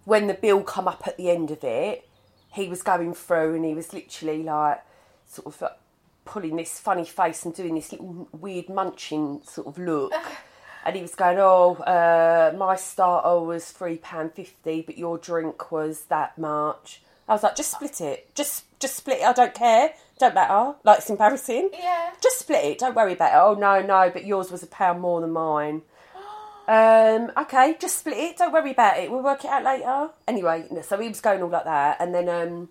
[0.04, 2.06] when the bill come up at the end of it,
[2.52, 4.84] he was going through and he was literally like,
[5.26, 5.78] sort of like
[6.26, 10.12] pulling this funny face and doing this little weird munching sort of look.
[10.84, 15.72] and he was going, "Oh, uh, my starter was three pound fifty, but your drink
[15.72, 18.34] was that much." I was like, "Just split it.
[18.34, 19.24] Just just split it.
[19.24, 19.94] I don't care.
[20.18, 20.74] Don't matter.
[20.84, 21.70] Like it's embarrassing.
[21.72, 22.10] Yeah.
[22.22, 22.78] Just split it.
[22.78, 23.36] Don't worry about it.
[23.36, 25.82] Oh no, no, but yours was a pound more than mine."
[26.70, 28.36] Um, okay, just split it.
[28.36, 29.10] Don't worry about it.
[29.10, 30.10] We'll work it out later.
[30.26, 32.68] Anyway, so he was going all like that, and then um,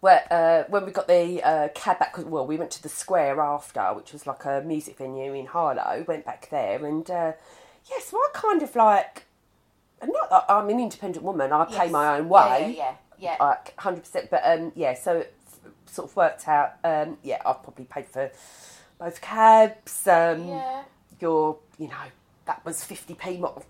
[0.00, 3.40] where, uh, when we got the uh, cab back, well, we went to the square
[3.40, 6.04] after, which was like a music venue in Harlow.
[6.08, 7.32] Went back there, and uh,
[7.88, 9.26] yeah, so I kind of like,
[10.02, 11.52] not that I'm an independent woman.
[11.52, 11.92] I pay Yes.
[11.92, 13.44] my own way, yeah, yeah, yeah.
[13.44, 14.28] like hundred percent.
[14.28, 15.24] But um, yeah, so
[15.92, 16.74] sort of worked out.
[16.82, 18.30] Um, yeah, I've probably paid for
[18.98, 20.06] both cabs.
[20.06, 20.82] Um, Yeah.
[21.20, 21.94] Your, you know,
[22.46, 23.36] that was fifty p.
[23.36, 23.64] Not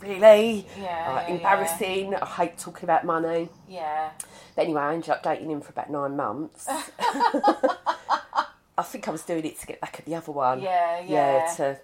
[0.00, 0.66] really.
[0.78, 2.14] Yeah, yeah, embarrassing.
[2.14, 3.50] I hate talking about money.
[3.68, 4.10] Yeah.
[4.56, 6.66] But anyway, I ended up dating him for about nine months.
[8.76, 10.60] I think I was doing it to get back at the other one.
[10.62, 11.06] Yeah, Yeah,
[11.46, 11.54] yeah.
[11.56, 11.80] to,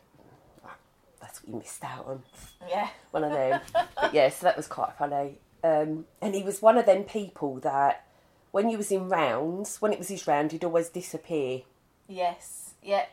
[1.21, 2.23] that's what you missed out on.
[2.69, 2.89] Yeah.
[3.11, 3.61] One of them.
[4.01, 5.39] but yeah, so that was quite funny.
[5.63, 8.07] Um, and he was one of them people that
[8.51, 11.63] when you was in rounds, when it was his round, he'd always disappear.
[12.09, 12.75] Yes.
[12.83, 13.07] Yeah.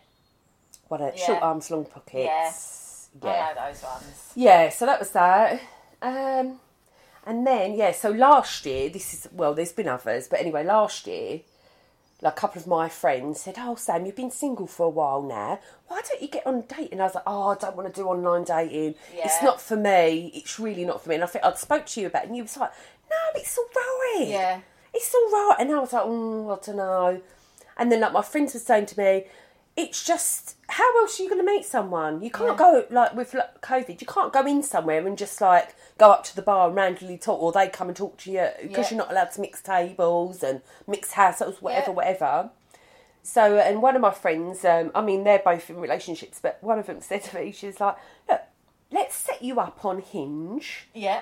[0.88, 1.26] What a Yeah.
[1.26, 3.10] short arms, long pockets.
[3.22, 4.32] I know those ones.
[4.36, 5.60] Yeah, so that was that.
[6.02, 6.60] Um,
[7.26, 11.08] and then, yeah, so last year, this is, well, there's been others, but anyway, last
[11.08, 11.42] year,
[12.22, 15.22] like a couple of my friends said, Oh, Sam, you've been single for a while
[15.22, 15.60] now.
[15.88, 17.00] Why don't you get on dating?
[17.00, 18.96] I was like, Oh, I don't want to do online dating.
[19.14, 19.44] It's Yeah.
[19.46, 20.32] not for me.
[20.34, 21.16] It's really not for me.
[21.16, 22.72] And I think I'd spoke to you about it, and you was like,
[23.10, 24.26] No, it's all right.
[24.28, 24.60] Yeah.
[24.94, 25.56] It's all right.
[25.60, 27.22] And I was like, mm, I don't know.
[27.78, 29.26] And then, like, my friends were saying to me,
[29.76, 32.24] it's just how else are you going to meet someone?
[32.24, 34.02] You can't go like with like, COVID.
[34.02, 37.18] You can't go in somewhere and just like go up to the bar and randomly
[37.20, 38.98] talk, or they come and talk to you because Yeah.
[38.98, 41.96] you're not allowed to mix tables and mix households, whatever, Yeah.
[41.96, 42.50] whatever.
[43.22, 46.80] So, and one of my friends, um, I mean, they're both in relationships, but one
[46.80, 47.98] of them said to me, she's like,
[48.28, 48.42] "Look,
[48.92, 50.88] let's set you up on Hinge.
[50.96, 51.22] Yeah.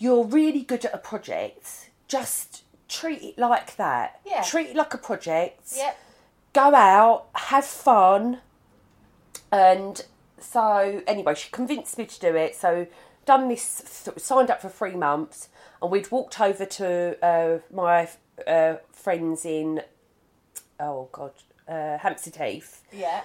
[0.00, 1.90] You're really good at a project.
[2.08, 4.20] Just treat it like that.
[4.26, 4.42] Yeah.
[4.42, 5.92] Treat it like a project." Yeah.
[6.54, 8.40] go out, have fun.
[9.52, 10.04] And
[10.40, 12.56] so, anyway, she convinced me to do it.
[12.56, 12.86] So,
[13.26, 15.48] done this, th- signed up for three months,
[15.80, 18.08] and we'd walked over to uh, my
[18.46, 19.82] uh, friends in,
[20.80, 21.32] oh God,
[21.68, 22.82] uh, Hampstead Heath.
[22.92, 23.20] Yeah.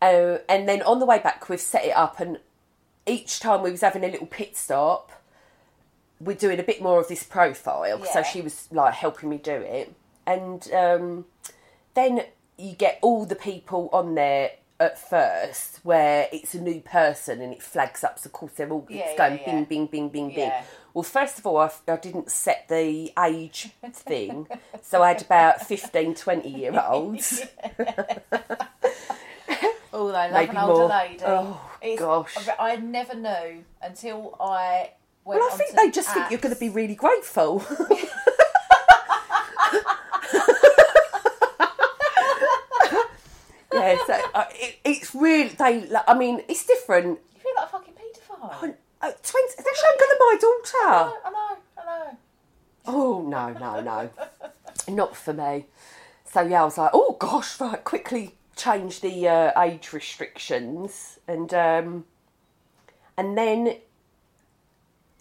[0.00, 2.38] Uh, and then on the way back, we've set it up, and
[3.06, 5.10] each time we was having a little pit stop,
[6.20, 8.04] we're doing a bit more of this profile.
[8.04, 9.92] So she was like helping me do it,
[10.26, 11.24] and um,
[11.94, 12.22] then
[12.56, 14.50] you get all the people on there
[14.80, 18.18] at first where it's a new person and it flags up.
[18.18, 19.44] So of course they're all Yeah, it's yeah, going yeah.
[19.46, 20.38] bing, bing, bing, bing, bing.
[20.38, 20.62] Yeah.
[20.94, 24.46] Well, first of all, I, I didn't set the age thing,
[24.82, 27.42] so I had about 15, 20 year olds.
[29.90, 30.88] Oh, they love Maybe an older more.
[30.88, 31.24] lady.
[31.26, 31.60] Oh,
[31.98, 32.36] gosh.
[32.58, 34.90] I never knew until I
[35.36, 37.62] Well, I think they just think you're going to be really grateful.
[43.74, 45.86] yeah, so uh, it, it's really they.
[45.86, 47.18] like, I mean, it's different.
[47.34, 48.74] You feel like a fucking paedophile.
[49.00, 51.12] Uh, twins, they're younger than my daughter.
[51.24, 52.16] I know, I know.
[52.86, 54.10] Oh no, no, no,
[54.88, 55.66] not for me.
[56.24, 61.52] So yeah, I was like, oh gosh, right, quickly change the uh, age restrictions, and
[61.52, 62.06] um,
[63.18, 63.76] and then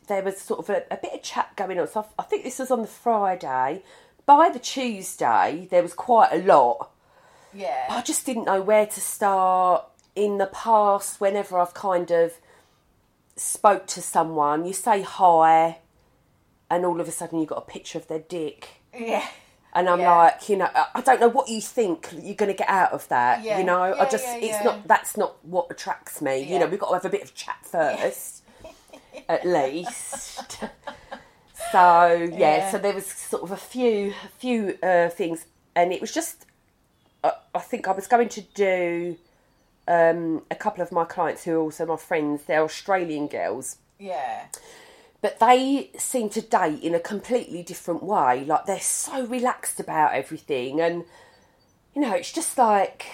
[0.07, 1.87] there was sort of a, a bit of chat going on.
[1.87, 3.83] So I, I think this was on the Friday.
[4.25, 6.91] By the Tuesday, there was quite a lot.
[7.53, 7.87] Yeah.
[7.89, 9.85] I just didn't know where to start.
[10.15, 12.33] In the past, whenever I've kind of
[13.35, 15.77] spoke to someone, you say hi,
[16.71, 18.81] and all of a sudden you've got a picture of their dick.
[18.97, 19.25] Yeah.
[19.73, 20.15] And I'm Yeah.
[20.15, 23.07] like, you know, I- don't know what you think you're going to get out of
[23.09, 23.43] that.
[23.43, 23.59] Yeah.
[23.59, 24.63] You know, I just, yeah, it's yeah.
[24.63, 26.39] not, that's not what attracts me.
[26.39, 28.43] You know, we've got to have a bit of chat first,
[29.29, 30.59] at least.
[31.71, 32.71] So yeah, Yeah.
[32.71, 36.45] so there was sort of a few, a few uh, things, and it was just,
[37.23, 39.17] I, I think I was going to do
[39.87, 42.43] um, a couple of my clients who are also my friends.
[42.43, 44.45] They're Australian girls, Yeah.
[45.21, 48.45] but they seem to date in a completely different way.
[48.45, 51.03] Like they're so relaxed about everything, and
[51.93, 53.07] you know, it's just like,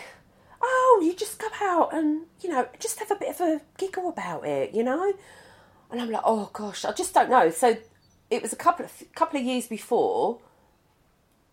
[0.61, 4.09] oh, you just go out and you know, just have a bit of a giggle
[4.09, 5.13] about it, you know.
[5.91, 7.49] And I'm like, oh gosh, I just don't know.
[7.49, 7.77] So
[8.29, 10.39] it was a couple of couple of years before.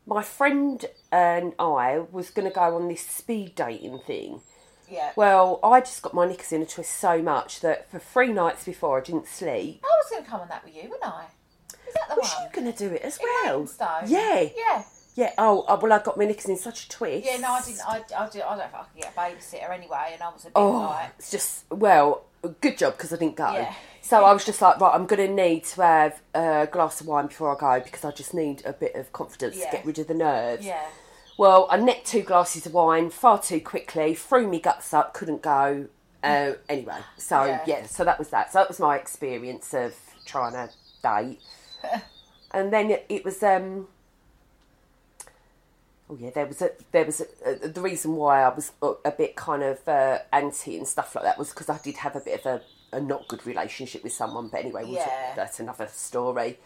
[0.06, 4.40] My friend and I was going to go on this speed dating thing.
[4.88, 5.12] Yeah.
[5.14, 8.64] Well, I just got my knickers in a twist so much that for three nights
[8.64, 9.84] before I didn't sleep.
[9.84, 11.26] I was going to come on that with you, wasn't I?
[11.86, 12.44] Is that the Was one?
[12.44, 13.68] you going to do it as In well?
[14.06, 14.48] Yeah.
[14.56, 14.82] Yeah.
[15.14, 15.32] Yeah.
[15.38, 17.24] Oh, oh, well, I got my knickers in such a twist.
[17.26, 17.80] Yeah, no, I didn't.
[17.86, 20.28] I, I, did, I don't know if I could get a babysitter anyway, and I
[20.30, 23.52] was a bit Oh, like, it's just well, good job because I didn't go.
[23.52, 23.72] Yeah.
[24.02, 27.06] So I was just like, right, I'm going to need to have a glass of
[27.06, 29.66] wine before I go because I just need a bit of confidence Yeah.
[29.70, 30.64] to get rid of the nerves.
[30.64, 30.86] yeah,
[31.38, 35.42] Well, I necked two glasses of wine far too quickly, threw me guts up, couldn't
[35.42, 35.86] go.
[36.22, 37.62] Uh, anyway, so Yeah.
[37.66, 37.86] yeah.
[37.86, 38.52] so that was that.
[38.52, 40.70] So that was my experience of trying to
[41.02, 41.40] date.
[42.52, 43.88] and then it, it was um
[46.10, 49.12] oh yeah there was a there was a, a, the reason why I was a,
[49.12, 52.20] bit kind of uh, anti and stuff like that was because I did have a
[52.20, 55.88] bit of a, a not good relationship with someone but anyway we'll talk- that's another
[55.90, 56.58] story.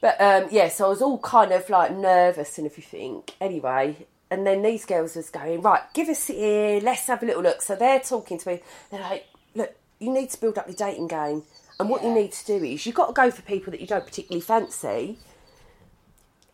[0.00, 3.24] But um, yeah so I was all kind of like nervous and everything.
[3.40, 7.26] Anyway and then these girls was going right give us it here let's have a
[7.26, 7.62] little look.
[7.62, 11.08] So they're talking to me they're like look you need to build up your dating
[11.08, 11.42] game
[11.78, 13.86] and what you need to do is you've got to go for people that you
[13.86, 15.18] don't particularly fancy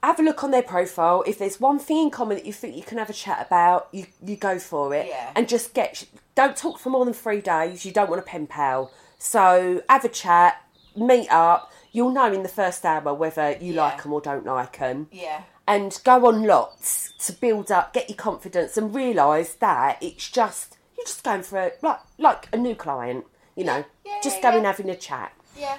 [0.07, 1.23] have a look on their profile.
[1.27, 3.89] If there's one thing in common that you think you can have a chat about,
[3.93, 5.31] you you go for it, Yeah.
[5.37, 6.05] and just get.
[6.35, 7.85] Don't talk for more than three days.
[7.87, 8.91] You don't want a pen pal.
[9.19, 10.63] So have a chat,
[10.95, 11.73] meet up.
[11.93, 13.83] You'll know in the first hour whether you Yeah.
[13.85, 15.09] like them or don't like them.
[15.11, 20.29] yeah, And go on lots to build up, get your confidence, and realise that it's
[20.31, 23.25] just you're just going for a like like a new client.
[23.55, 25.33] You know, Yeah, just going having a chat.
[25.57, 25.79] yeah.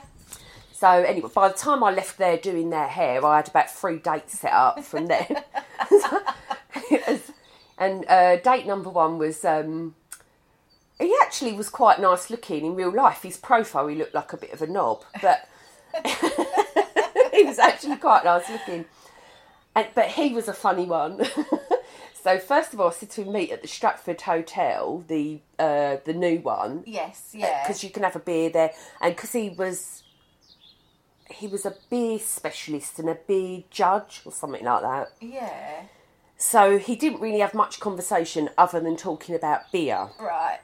[0.78, 3.98] So anyway, by the time I left there doing their hair, I had about three
[3.98, 5.44] dates set up from then.
[7.80, 9.96] and uh, date number one was um,
[11.00, 13.24] he actually was quite nice looking in real life.
[13.24, 15.50] His profile, he looked like a bit of a knob, but
[17.34, 18.86] he was actually quite nice looking.
[19.76, 21.26] And but he was a funny one.
[22.14, 25.98] so first of all, I said to him, meet at the Stratford Hotel, the uh,
[26.06, 27.64] the new one Yes, yeah.
[27.64, 30.04] because you can have a beer there, and because he was
[31.30, 35.12] he was a beer specialist and a beer judge or something like that.
[35.22, 35.84] yeah,
[36.38, 40.10] So he didn't really have much conversation other than talking about beer.
[40.20, 40.60] right.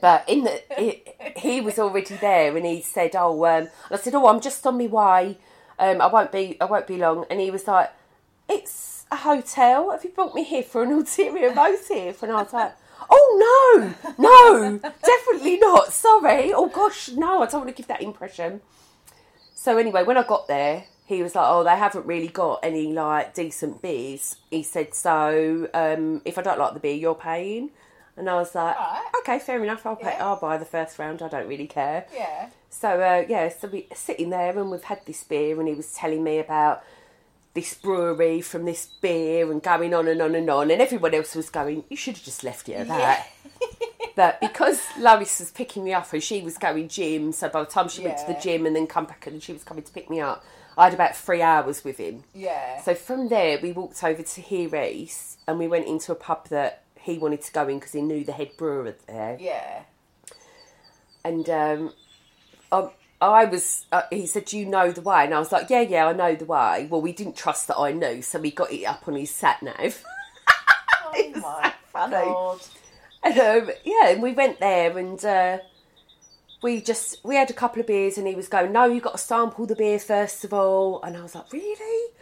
[0.00, 1.02] But in the he,
[1.36, 4.76] he was already there, and he said, "Oh," um, I said, "Oh, I'm just on
[4.76, 5.38] my way.
[5.78, 6.56] Um, I won't be.
[6.60, 7.90] I won't be long." And he was like,
[8.48, 9.90] "It's a hotel.
[9.92, 12.74] Have you brought me here for an ulterior motive?" And I was like.
[13.08, 15.92] Oh no, no, definitely not.
[15.92, 16.52] Sorry.
[16.52, 18.62] Oh gosh, no, I don't want to give that impression.
[19.66, 22.92] So anyway, when I got there, he was like, "Oh, they haven't really got any
[22.92, 27.70] like decent beers." He said, "So um, if I don't like the beer, you're paying."
[28.16, 29.10] And I was like, Right.
[29.22, 29.84] "Okay, fair enough.
[29.84, 30.12] I'll pay.
[30.12, 30.24] Yeah.
[30.24, 31.20] I'll buy the first round.
[31.20, 35.04] I don't really care." Yeah, So uh, yeah, so we sitting there and we've had
[35.04, 36.84] this beer, and he was telling me about
[37.54, 41.34] this brewery from this beer and going on and on and on, and everyone else
[41.34, 43.26] was going, "You should have just left it at that."
[44.16, 47.66] but because Lois was picking me up and she was going gym, so by the
[47.70, 48.40] time she went to the Yeah.
[48.40, 50.44] gym and then come back and she was coming to pick me up,
[50.76, 52.24] I had about three hours with him.
[52.34, 52.82] yeah.
[52.82, 56.48] So from there, we walked over to Here East and we went into a pub
[56.48, 59.82] that he wanted to go in because he knew the head brewer there yeah,
[61.24, 61.92] and um,
[62.72, 63.86] I, I was.
[63.92, 66.12] Uh, he said, "Do you know the way?" And I was like, "Yeah, yeah, I
[66.12, 69.06] know the way." Well, we didn't trust that I knew, so we got it up
[69.08, 70.02] on his sat nav.
[71.08, 72.10] Oh my funny.
[72.16, 72.60] god.
[73.28, 75.58] And um, yeah, and we went there, and uh,
[76.62, 79.12] we just we had a couple of beers, and he was going, "No, you got
[79.12, 82.12] to sample the beer first of all." And I was like, "Really?"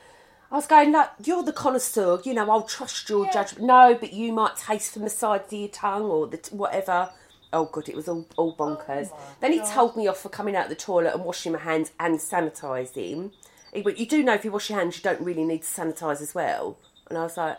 [0.52, 3.32] I was going, like, you're the connoisseur, you know, I'll trust your Yeah.
[3.32, 3.64] judgment.
[3.66, 7.10] No, but you might taste from the sides of your tongue or the t- whatever.
[7.52, 9.10] Oh, God, it was all, all bonkers.
[9.40, 11.90] then he told me off for coming out of the toilet and washing my hands
[11.98, 13.32] and sanitising.
[13.72, 15.68] He went, You do know if you wash your hands, you don't really need to
[15.68, 16.78] sanitise as well.
[17.08, 17.58] And I was like,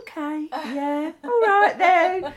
[0.00, 2.32] Okay, yeah, all right then.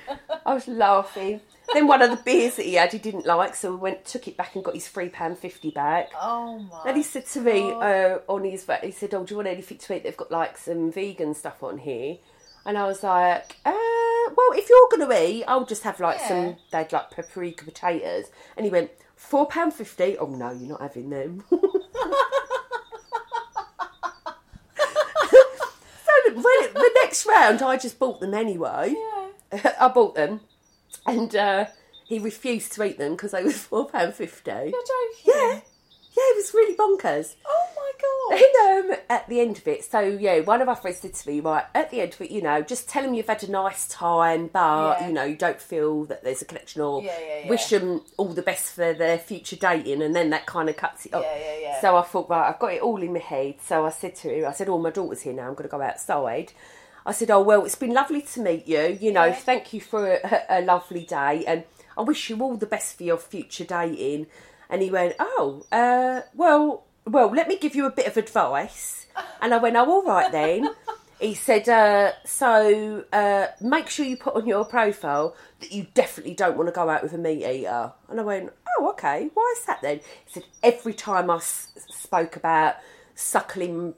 [0.45, 1.41] I was laughing.
[1.73, 4.27] then one of the beers that he had he didn't like, so we went took
[4.27, 6.09] it back and got his three pound fifty back.
[6.19, 6.83] Oh my.
[6.87, 9.77] And he said to me uh, on his he said, "Oh, do you want anything
[9.77, 10.03] to eat?
[10.03, 12.17] They've got like some vegan stuff on here."
[12.65, 16.19] And I was like, uh, "Well, if you're going to eat, I'll just have like
[16.19, 16.27] Yeah.
[16.27, 16.55] some.
[16.71, 20.17] They'd like paprika potatoes." And he went, four pound fifty.
[20.17, 21.43] Oh no, you're not having them."
[26.45, 28.95] it, the next round, I just bought them anyway.
[28.95, 29.71] Yeah.
[29.79, 30.41] I bought them,
[31.05, 31.65] and uh,
[32.05, 34.51] he refused to eat them because they were four pound fifty.
[34.51, 35.23] You're joking.
[35.25, 35.59] Yeah,
[36.17, 37.35] yeah, it was really bonkers.
[37.47, 38.85] Oh my god.
[38.89, 41.29] Then um, at the end of it, so yeah, one of our friends said to
[41.29, 43.51] me, right, at the end of it, you know, just tell them you've had a
[43.51, 45.07] nice time, but Yeah.
[45.07, 48.29] you know, you don't feel that there's a connection, or Yeah, yeah, wish them all
[48.33, 51.23] the best for their future dating, and then that kind of cuts it off.
[51.23, 51.81] Yeah, yeah, yeah.
[51.81, 53.55] So I thought, right, I've got it all in my head.
[53.63, 55.47] So I said to him, I said, oh, my daughter's here now.
[55.47, 56.51] I'm going to go outside.
[57.05, 58.97] I said, oh well, it's been lovely to meet you.
[58.99, 61.63] You know, thank you for a, a lovely day, and
[61.97, 64.27] I wish you all the best for your future dating.
[64.69, 69.05] And he went, oh, uh, well, well, let me give you a bit of advice.
[69.41, 70.69] And I went, oh, all right then.
[71.19, 76.35] He said, uh, so uh, make sure you put on your profile that you definitely
[76.35, 77.91] don't want to go out with a meat eater.
[78.07, 79.97] And I went, oh, okay, why is that then?
[80.25, 82.75] He said, every time I s- spoke about
[83.15, 83.95] suckling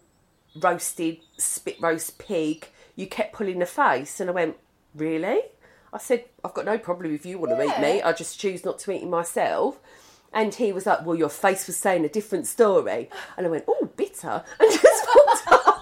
[0.55, 4.21] roasted spit roast pig, you kept pulling the face.
[4.21, 4.55] And I went,
[4.95, 5.41] really?
[5.91, 8.01] I said, I've got no problem if you want to eat meat.
[8.03, 9.77] I just choose not to eat it myself.
[10.31, 13.09] And he was like, well, your face was saying a different story.
[13.35, 14.43] And I went, oh, bitter.
[14.59, 15.79] And just walked off.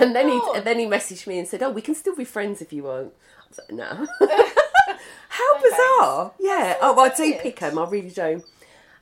[0.00, 2.24] and then he and then he messaged me and said, "Oh, we can still be
[2.24, 4.06] friends if you want." I was like, "No."
[5.28, 6.32] How bizarre!
[6.38, 6.76] Yeah.
[6.80, 7.78] Oh, I do pick him.
[7.78, 8.42] I really do.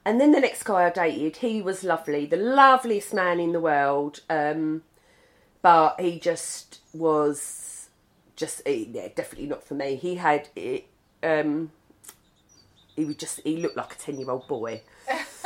[0.05, 3.61] And then the next guy I dated, he was lovely, the loveliest man in the
[3.61, 4.21] world.
[4.31, 4.83] Um,
[5.63, 7.76] but he just was
[8.37, 9.97] just yeah, definitely not for me.
[9.97, 10.87] He had it.
[11.23, 11.73] Um,
[12.95, 14.83] he was just he looked like a ten year old boy.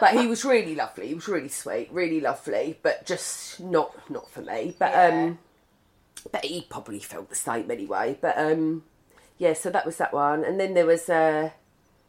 [0.00, 1.08] but he was really lovely.
[1.08, 4.74] He was really sweet, really lovely, but just not not for me.
[4.78, 5.38] But um,
[6.30, 8.18] but he probably felt the same anyway.
[8.20, 8.84] But um,
[9.38, 11.52] yeah, so that was that one, and then there was a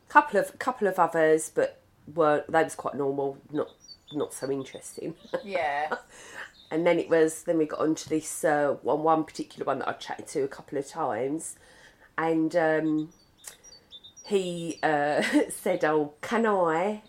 [0.09, 1.81] couple of couple of others, but
[2.13, 3.69] were they was quite normal, not
[4.13, 5.15] not so interesting.
[5.43, 5.89] Yeah.
[6.71, 9.87] and then it was then we got onto this uh, one one particular one that
[9.87, 11.55] I chatted to a couple of times,
[12.17, 13.09] and um,
[14.25, 17.03] he uh, said, "Oh, can I?"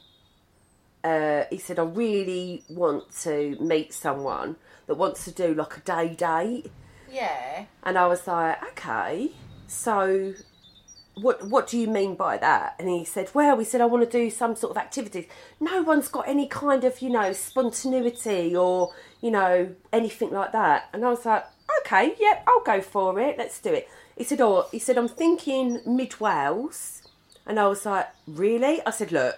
[1.02, 4.56] Uh, he said, "I really want to meet someone
[4.86, 6.70] that wants to do like a day date."
[7.10, 7.64] Yeah.
[7.82, 9.30] And I was like, okay,
[9.66, 10.34] so
[11.14, 12.76] what what do you mean by that?
[12.78, 15.26] And he said, well, we said, I want to do some sort of activities.
[15.60, 20.88] No one's got any kind of, you know, spontaneity or, you know, anything like that.
[20.92, 21.44] And I was like,
[21.80, 23.36] okay, yep, I'll go for it.
[23.38, 23.88] Let's do it.
[24.16, 27.02] He said, oh, he said, I'm thinking mid Wales.
[27.46, 28.80] And I was like, really?
[28.84, 29.36] I said, look,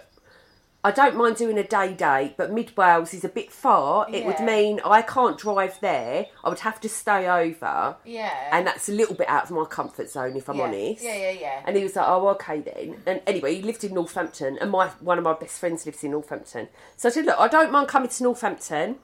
[0.83, 4.07] I don't mind doing a day date, but mid Wales is a bit far.
[4.11, 6.25] It would mean I can't drive there.
[6.43, 7.95] I would have to stay over.
[8.03, 8.31] Yeah.
[8.51, 10.63] And that's a little bit out of my comfort zone, if I'm Yeah.
[10.63, 11.03] honest.
[11.03, 11.61] Yeah, yeah, yeah.
[11.67, 14.87] And he was like, "Oh, okay then." And anyway, he lived in Northampton, and my
[15.01, 16.67] one of my best friends lives in Northampton.
[16.97, 18.95] So I said, "Look, I don't mind coming to Northampton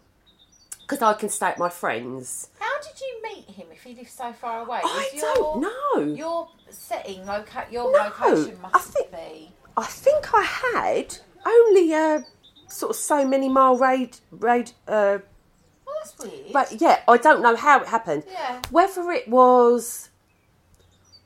[0.87, 4.11] because I can stay at my friends." How did you meet him if he lives
[4.11, 4.79] so far away?
[4.83, 6.15] I Was don't know.
[6.15, 9.51] Your setting, loca- your No, location I must think- be.
[9.75, 12.25] I think I had only a
[12.67, 14.71] sort of so many mile raid raid.
[14.87, 15.19] Uh,
[15.85, 16.51] Well, that's weird.
[16.53, 18.23] But yeah, I don't know how it happened.
[18.29, 18.61] Yeah.
[18.71, 20.09] Whether it was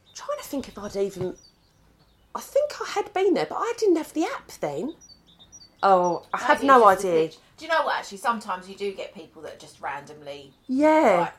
[0.10, 1.38] I'm trying to think if I'd even
[2.36, 4.96] I think I had been there, but I didn't have the app then.
[5.84, 7.30] Oh, I have no it's just a idea.
[7.62, 7.96] Do you know what?
[8.00, 11.30] Actually, sometimes you do get people that just randomly Yeah.
[11.30, 11.34] like.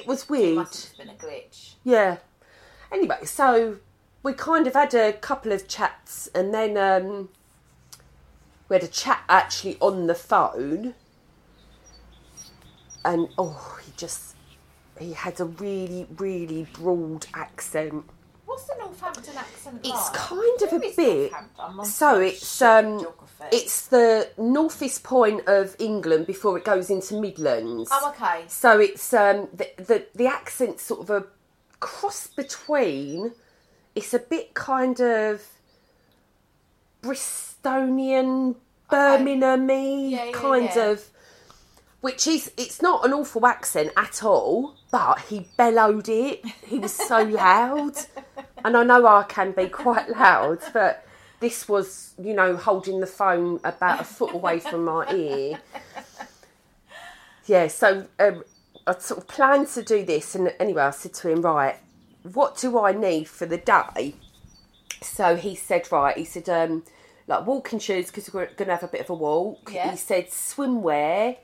[0.00, 0.54] It was It weird.
[0.56, 1.74] must have been a glitch.
[1.84, 2.16] Yeah.
[2.90, 3.76] Anyway, so
[4.24, 7.28] we kind of had a couple of chats and then um,
[8.68, 10.96] we had a chat actually on the phone.
[13.04, 14.34] And oh, he just
[14.98, 18.06] he had a really, really broad accent.
[18.54, 20.12] What's the Northampton accent It's like?
[20.12, 21.32] kind of Who a bit.
[21.86, 23.04] So it's um,
[23.50, 27.90] it's the northeast point of England before it goes into Midlands.
[27.92, 28.44] Oh, okay.
[28.46, 31.26] So it's um the the, the accent's sort of a
[31.80, 33.32] cross between.
[33.96, 35.42] It's a bit kind of
[37.02, 38.54] Bristolian,
[38.88, 39.74] Birmingham-y
[40.10, 40.90] Yeah, yeah, kind yeah.
[40.90, 41.10] of.
[42.02, 46.44] Which is, it's not an awful accent at all, but he bellowed it.
[46.66, 47.94] He was so loud.
[48.64, 51.06] And I know I can be quite loud, but
[51.40, 55.60] this was, you know, holding the phone about a foot away from my ear.
[57.44, 58.42] Yeah, so um,
[58.86, 61.76] I sort of planned to do this, and anyway, I said to him, right,
[62.22, 64.14] what do I need for the day?
[65.02, 66.84] So he said, right, he said, um,
[67.26, 69.70] like walking shoes because we're going to have a bit of a walk.
[69.72, 69.90] Yeah.
[69.90, 71.36] He said swimwear,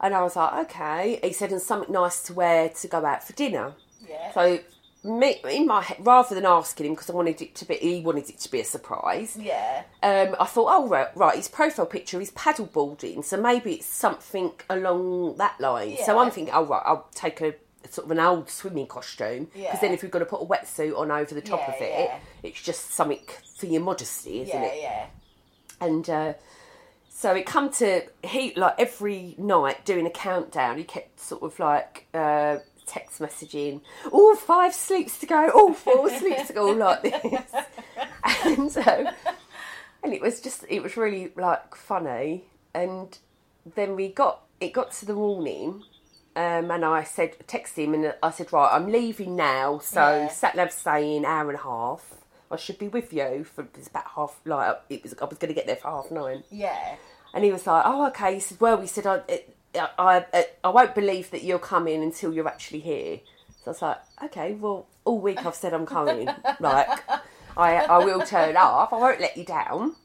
[0.00, 1.18] and I was like, okay.
[1.22, 3.74] He said, and something nice to wear to go out for dinner.
[4.08, 4.32] Yeah.
[4.32, 4.60] So
[5.04, 8.00] me, in my head, rather than asking him because I wanted it to be, he
[8.00, 9.36] wanted it to be a surprise.
[9.40, 9.82] Yeah.
[10.02, 13.86] Um, I thought, oh right, right, his profile picture is paddle paddleboarding, so maybe it's
[13.86, 15.90] something along that line.
[15.98, 16.06] Yeah.
[16.06, 17.54] So I'm thinking, oh right, I'll take a
[17.90, 19.78] sort of an old swimming costume because Yeah.
[19.80, 22.10] then if you've got to put a wetsuit on over the top Yeah, of it,
[22.42, 23.20] it's just something
[23.58, 24.82] for your modesty, isn't Yeah, it?
[24.82, 25.06] yeah.
[25.80, 26.34] And uh,
[27.10, 30.78] so it come to he like every night doing a countdown.
[30.78, 33.80] He kept sort of like uh, text messaging,
[34.12, 37.52] "All five sleeps to go, all four sleeps to go," like this.
[38.44, 39.06] and so,
[40.02, 42.44] and it was just it was really like funny.
[42.74, 43.16] And
[43.74, 45.82] then we got it got to the morning.
[46.36, 49.78] Um, and I said, text him, and I said, right, I'm leaving now.
[49.78, 50.28] So Yeah.
[50.28, 52.14] sat nav saying hour and a half.
[52.50, 54.40] I should be with you for it's about half.
[54.44, 56.42] Like it was, I was going to get there for half nine.
[56.50, 56.96] Yeah.
[57.32, 60.46] And he was like, "Oh, okay." He said, "Well," he said, "I, it, I, I,
[60.62, 63.20] I won't believe that you're coming until you're actually here."
[63.62, 66.28] So I was like, "Okay, well, all week I've said I'm coming.
[66.60, 66.88] like,
[67.56, 68.92] I, I will turn up.
[68.92, 69.96] I won't let you down."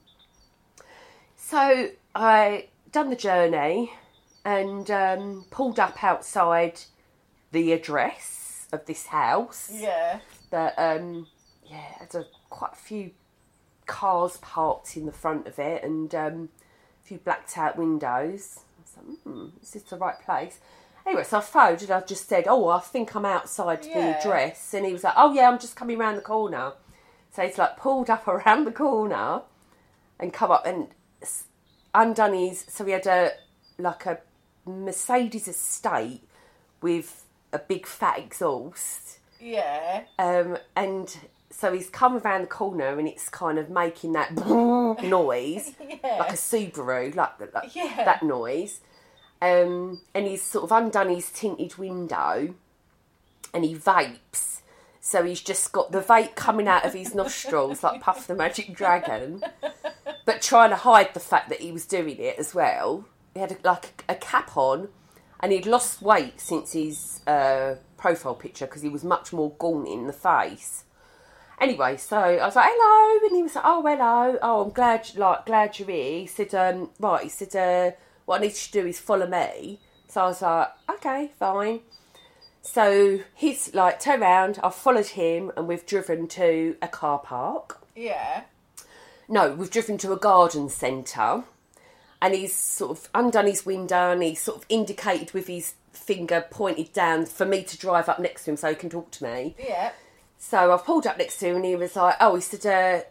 [1.36, 3.92] So I done the journey
[4.46, 6.80] and um, pulled up outside
[7.52, 10.20] the address of this house Yeah.
[10.52, 11.26] that um
[11.66, 13.12] yeah had a, quite a few
[13.88, 16.50] cars parked in the front of it and um,
[17.04, 18.60] a few blacked out windows.
[19.08, 20.60] Like, hmm, is this the right place?
[21.06, 24.20] Anyway, so I phoned and I just said, oh, I think I'm outside the Yeah.
[24.20, 24.74] address.
[24.74, 26.74] And he was like, oh, yeah, I'm just coming round the corner.
[27.32, 29.42] So he's like pulled up around the corner
[30.20, 30.90] and come up and
[31.94, 32.66] undone his.
[32.68, 33.32] So we had a
[33.78, 34.20] like a
[34.66, 36.22] Mercedes estate
[36.82, 39.20] with a big fat exhaust.
[39.40, 40.02] Yeah.
[40.20, 41.18] Um, and
[41.50, 44.36] so he's come around the corner and it's kind of making that
[45.02, 45.74] noise,
[46.04, 48.04] like a Subaru, like, like Yeah.
[48.04, 48.82] that noise.
[49.42, 52.56] Um, and he's sort of undone his tinted window
[53.54, 54.62] and he vapes.
[55.02, 58.74] So he's just got the vape coming out of his nostrils like Puff the Magic
[58.74, 59.44] Dragon,
[60.26, 63.06] but trying to hide the fact that he was doing it as well.
[63.34, 64.90] He had a, like a cap on,
[65.40, 69.88] and he'd lost weight since his uh, profile picture because he was much more gaunt
[69.88, 70.84] in the face.
[71.62, 74.38] Anyway, so I was like, "Hello," and he was like, "Oh, hello.
[74.42, 77.96] Oh, I'm glad, like, glad you're here." He said, um, "Right," he said, uh,
[78.30, 81.80] "What I need you to do is follow me." So I was like, "Okay, fine."
[82.62, 84.60] So he's like, turn around.
[84.64, 87.82] I've followed him, and we've driven to a car park.
[87.96, 88.44] Yeah.
[89.28, 91.44] No, we've driven to a garden centre,
[92.22, 96.46] and he's sort of undone his window, and he's sort of indicated with his finger
[96.52, 99.24] pointed down for me to drive up next to him so he can talk to
[99.24, 99.56] me.
[99.58, 99.92] Yeah.
[100.38, 103.06] So I've pulled up next to him, and he was like, "Oh," he said, uh,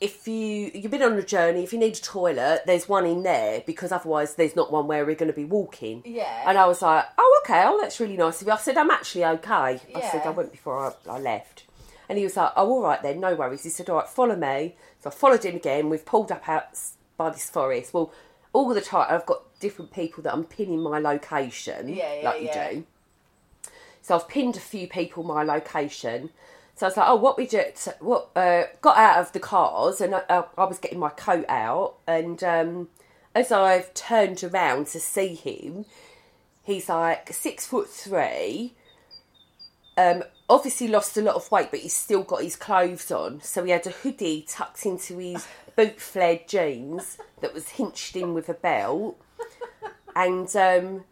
[0.00, 3.22] "If you you've been on a journey, if you need a toilet, there's one in
[3.22, 6.44] there because otherwise there's not one where we're going to be walking." Yeah.
[6.46, 7.62] And I was like, "Oh, okay.
[7.66, 9.98] Oh, that's really nice of you." I said, "I'm actually okay." Yeah.
[9.98, 11.64] I said, "I went before I, I left."
[12.08, 14.36] And he was like, "Oh, all right then, no worries." He said, "All right, follow
[14.36, 15.90] me." So I followed him again.
[15.90, 16.78] We've pulled up out
[17.16, 17.94] by this forest.
[17.94, 18.12] Well,
[18.52, 22.42] all the time I've got different people that I'm pinning my location, Yeah, yeah, like
[22.42, 22.70] yeah.
[22.70, 22.86] you do.
[24.02, 26.30] So I've pinned a few people my location.
[26.76, 30.00] So I was like, oh, what we so What uh, got out of the cars,
[30.00, 32.88] and I, I, was getting my coat out, and um,
[33.34, 35.84] as I've turned around to see him,
[36.62, 38.74] he's like six foot three.
[39.98, 43.42] Um, obviously lost a lot of weight, but he's still got his clothes on.
[43.42, 45.46] So he had a hoodie tucked into his
[45.76, 49.20] boot flared jeans that was hinched in with a belt,
[50.16, 51.04] and um,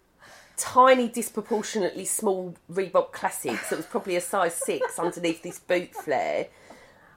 [0.58, 6.48] tiny, disproportionately small Reebok Classics that was probably a size six underneath this boot flare.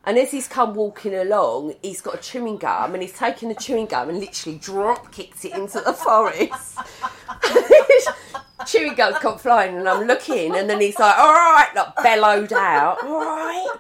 [0.04, 3.56] And as he's come walking along, he's got a chewing gum and he's taken the
[3.56, 6.80] chewing gum and literally drop kicked it into the forest.
[8.66, 12.54] chewing gum's come flying and I'm looking and then he's like, all right, like bellowed
[12.54, 13.78] out, all right.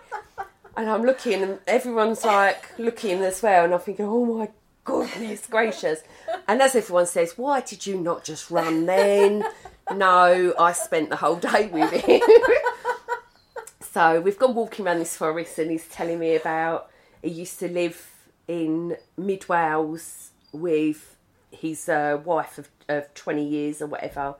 [0.77, 4.49] And I'm looking and everyone's like looking as well and I'm thinking, oh my
[4.83, 6.01] goodness gracious.
[6.47, 9.45] And as everyone says, why did you not just run then?
[9.93, 12.21] No, I spent the whole day with him.
[13.81, 16.89] so we've gone walking around this forest and he's telling me about
[17.21, 18.09] he used to live
[18.47, 21.15] in mid Wales with
[21.51, 24.35] his uh, wife of, of 20 years or whatever.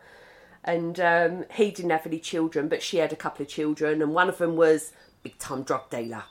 [0.63, 4.13] And um, he didn't have any children, but she had a couple of children, and
[4.13, 6.23] one of them was big time drug dealer.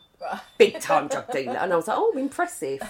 [0.59, 1.57] Big time drug dealer.
[1.57, 2.81] And I was like, oh, impressive.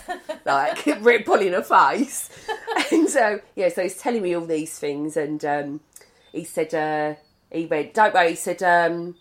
[0.45, 0.85] Like,
[1.25, 2.29] pulling her face.
[2.93, 5.81] And so, yeah, so he's telling me all these things, and um,
[6.33, 7.15] he said, uh,
[7.53, 9.17] he went, don't worry, he said, um,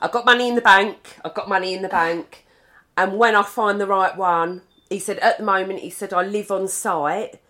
[0.00, 2.44] I've got money in the bank, I've got money in the bank,
[2.96, 6.22] and when I find the right one, he said, at the moment, he said, I
[6.22, 7.40] live on site.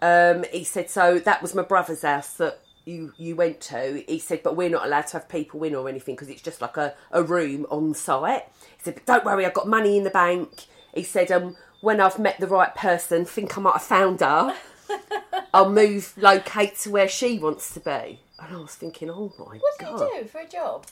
[0.00, 4.04] Um, he said, so that was my brother's house that you, you went to.
[4.06, 6.60] He said, but we're not allowed to have people in or anything because it's just
[6.60, 8.44] like a, a room on site.
[8.86, 10.66] Said, but don't worry, I've got money in the bank.
[10.94, 14.56] He said, um, when I've met the right person, think I might have found her,
[15.54, 18.20] I'll move, locate to where she wants to be.
[18.38, 19.60] And I was thinking, oh my God.
[19.60, 20.10] What did God.
[20.12, 20.86] he do for a job?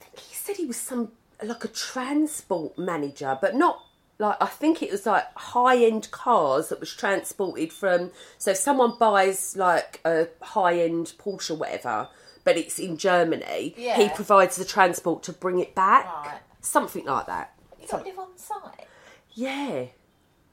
[0.00, 3.84] I think he said he was some, like a transport manager, but not
[4.18, 8.12] like, I think it was like high end cars that was transported from.
[8.38, 12.08] So if someone buys like a high end Porsche or whatever,
[12.44, 16.06] but it's in Germany, he provides the transport to bring it back.
[16.06, 16.40] Right.
[16.64, 17.54] Something like that.
[17.80, 18.86] You got to live on site.
[19.34, 19.86] Yeah,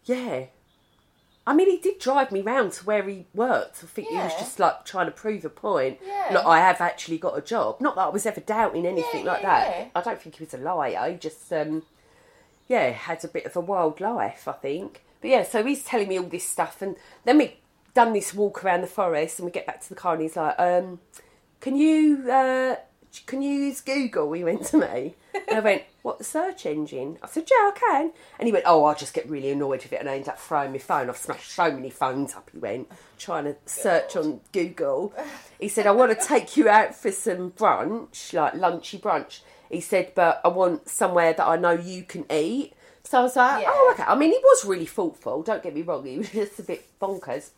[0.05, 0.45] yeah.
[1.47, 3.79] I mean, he did drive me round to where he worked.
[3.83, 4.39] I think he was Yeah.
[4.39, 5.99] just like trying to prove a point.
[6.05, 6.29] Yeah.
[6.33, 7.79] Look, I have actually got a job.
[7.81, 9.77] Not that I was ever doubting anything Yeah, like yeah, that.
[9.77, 9.85] yeah.
[9.95, 11.11] I don't think he was a liar.
[11.11, 11.83] He just, um,
[12.67, 15.03] yeah, had a bit of a wild life, I think.
[15.21, 16.95] But yeah, so he's telling me all this stuff, and
[17.25, 17.57] then we
[17.93, 20.35] done this walk around the forest, and we get back to the car, and he's
[20.35, 20.99] like, um,
[21.59, 22.75] "Can you, uh,
[23.25, 27.19] can you use Google?" He went to me, and I went, "What the search engine?"
[27.21, 29.93] I said, "Yeah, I can." And he went, "Oh, I just get really annoyed with
[29.93, 31.09] it, and I end up throwing my phone.
[31.09, 35.13] I've smashed so many phones up." He went, trying to search on Google.
[35.59, 39.81] He said, "I want to take you out for some brunch, like lunchy brunch." He
[39.81, 43.63] said, "But I want somewhere that I know you can eat." So I was like,
[43.63, 43.69] Yeah.
[43.71, 45.43] "Oh, okay." I mean, he was really thoughtful.
[45.43, 47.49] Don't get me wrong; he was just a bit bonkers.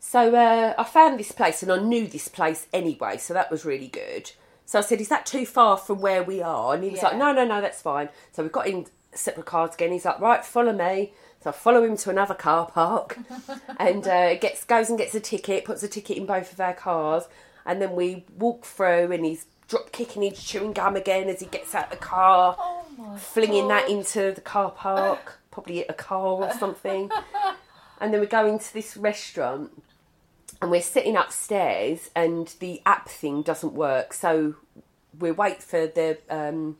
[0.00, 3.66] So uh, I found this place and I knew this place anyway, so that was
[3.66, 4.32] really good.
[4.64, 6.74] So I said, Is that too far from where we are?
[6.74, 8.08] And he was like, No, no, no, that's fine.
[8.32, 9.92] So we've got in separate cars again.
[9.92, 11.12] He's like, Right, follow me.
[11.42, 13.18] So I follow him to another car park
[13.78, 16.74] and uh, gets goes and gets a ticket, puts a ticket in both of our
[16.74, 17.24] cars,
[17.66, 21.46] and then we walk through and he's drop kicking his chewing gum again as he
[21.46, 22.56] gets out the car,
[23.16, 27.10] flinging that into the car park, probably at a car or something.
[28.00, 29.70] and then we go into this restaurant
[30.60, 34.54] and we're sitting upstairs and the app thing doesn't work so
[35.18, 36.76] we wait for the um,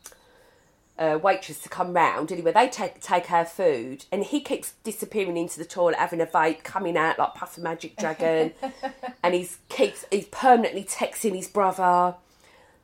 [0.99, 5.37] uh, waitress to come round anyway they take take our food and he keeps disappearing
[5.37, 8.53] into the toilet having a vape coming out like puff a magic dragon
[9.23, 12.15] and he's keeps he's permanently texting his brother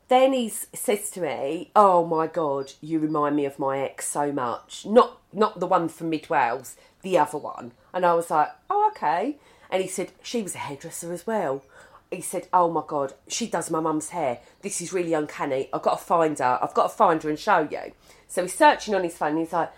[0.08, 4.30] then he says to me, "Oh my God, you remind me of my ex so
[4.30, 4.86] much.
[4.86, 8.88] Not not the one from Mid Wales, the other one." And I was like, "Oh,
[8.92, 9.36] okay."
[9.70, 11.62] And he said she was a hairdresser as well.
[12.10, 14.40] He said, "Oh my God, she does my mum's hair.
[14.62, 15.68] This is really uncanny.
[15.72, 16.58] I've got to find her.
[16.62, 17.92] I've got to find her and show you."
[18.28, 19.30] So he's searching on his phone.
[19.30, 19.72] And he's like,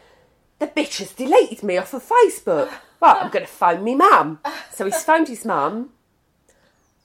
[0.58, 2.70] "The bitch has deleted me off of Facebook.
[3.00, 4.40] Right, I'm going to phone me mum."
[4.72, 5.90] So he's phoned his mum,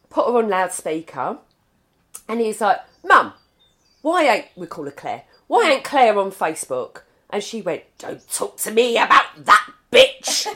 [0.09, 1.37] put her on loudspeaker.
[2.27, 3.33] And he's like, Mum,
[4.01, 7.01] why ain't, we call her Claire, why ain't Claire on Facebook?
[7.29, 10.47] And she went, Don't talk to me about that bitch.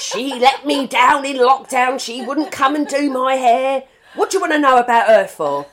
[0.00, 2.00] She let me down in lockdown.
[2.00, 3.84] She wouldn't come and do my hair.
[4.14, 5.66] What do you want to know about her for?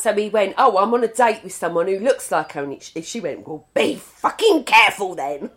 [0.00, 2.62] So he went, Oh, I'm on a date with someone who looks like her.
[2.64, 5.50] And she- went, Well, be fucking careful then.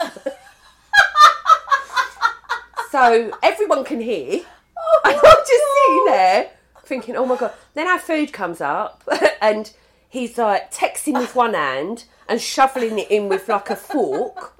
[2.91, 4.41] so everyone can hear.
[4.77, 5.49] Oh and I'm just
[5.85, 6.49] sitting there
[6.85, 7.53] thinking, oh my god.
[7.73, 9.03] Then our food comes up
[9.41, 9.71] and
[10.09, 14.53] he's like texting with one hand and shoveling it in with like a fork.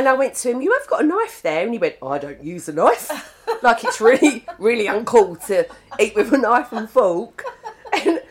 [0.00, 1.62] And I went to him, You have got a knife there?
[1.62, 3.36] And he went, I don't use a knife.
[3.62, 7.44] Like it's really, really uncool to eat with a knife and fork.
[7.92, 8.22] And,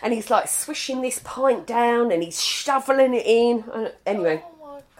[0.00, 3.64] and he's like swishing this pint down and he's shoveling it in.
[3.74, 4.42] And anyway,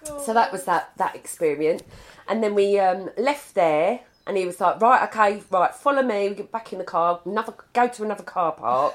[0.05, 1.82] so that was that that experience.
[2.28, 6.28] And then we um, left there, and he was like, "Right, okay, right, follow me.
[6.28, 7.20] We get back in the car.
[7.24, 8.94] Another, go to another car park."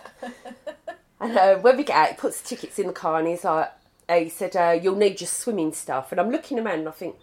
[1.21, 3.45] and uh, when we get out, he puts the tickets in the car, and he's
[3.45, 3.71] like,
[4.09, 6.91] uh, "He said uh, you'll need your swimming stuff." And I'm looking around, and I
[6.91, 7.15] think,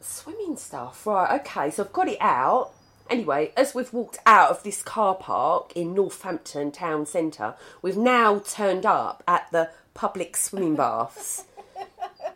[0.00, 1.40] "Swimming stuff, right?
[1.40, 2.72] Okay." So I've got it out.
[3.08, 8.40] Anyway, as we've walked out of this car park in Northampton town centre, we've now
[8.40, 11.44] turned up at the public swimming baths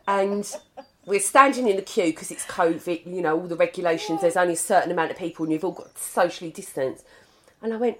[0.07, 0.57] and
[1.07, 4.55] we're standing in the queue because it's COVID, you know, all the regulations, there's only
[4.55, 7.03] a certain amount of people and you've all got to socially distance.
[7.63, 7.99] And I went,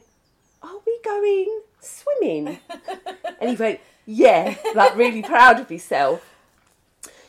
[0.63, 2.59] Are we going swimming?
[3.41, 3.81] and he went,
[4.13, 6.27] Yeah, like really proud of himself.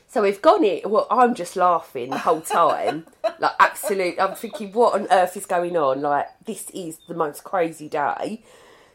[0.07, 0.81] So we've gone in.
[0.89, 3.05] Well, I'm just laughing the whole time.
[3.39, 4.19] Like, absolute.
[4.19, 6.01] I'm thinking, what on earth is going on?
[6.01, 8.43] Like, this is the most crazy day.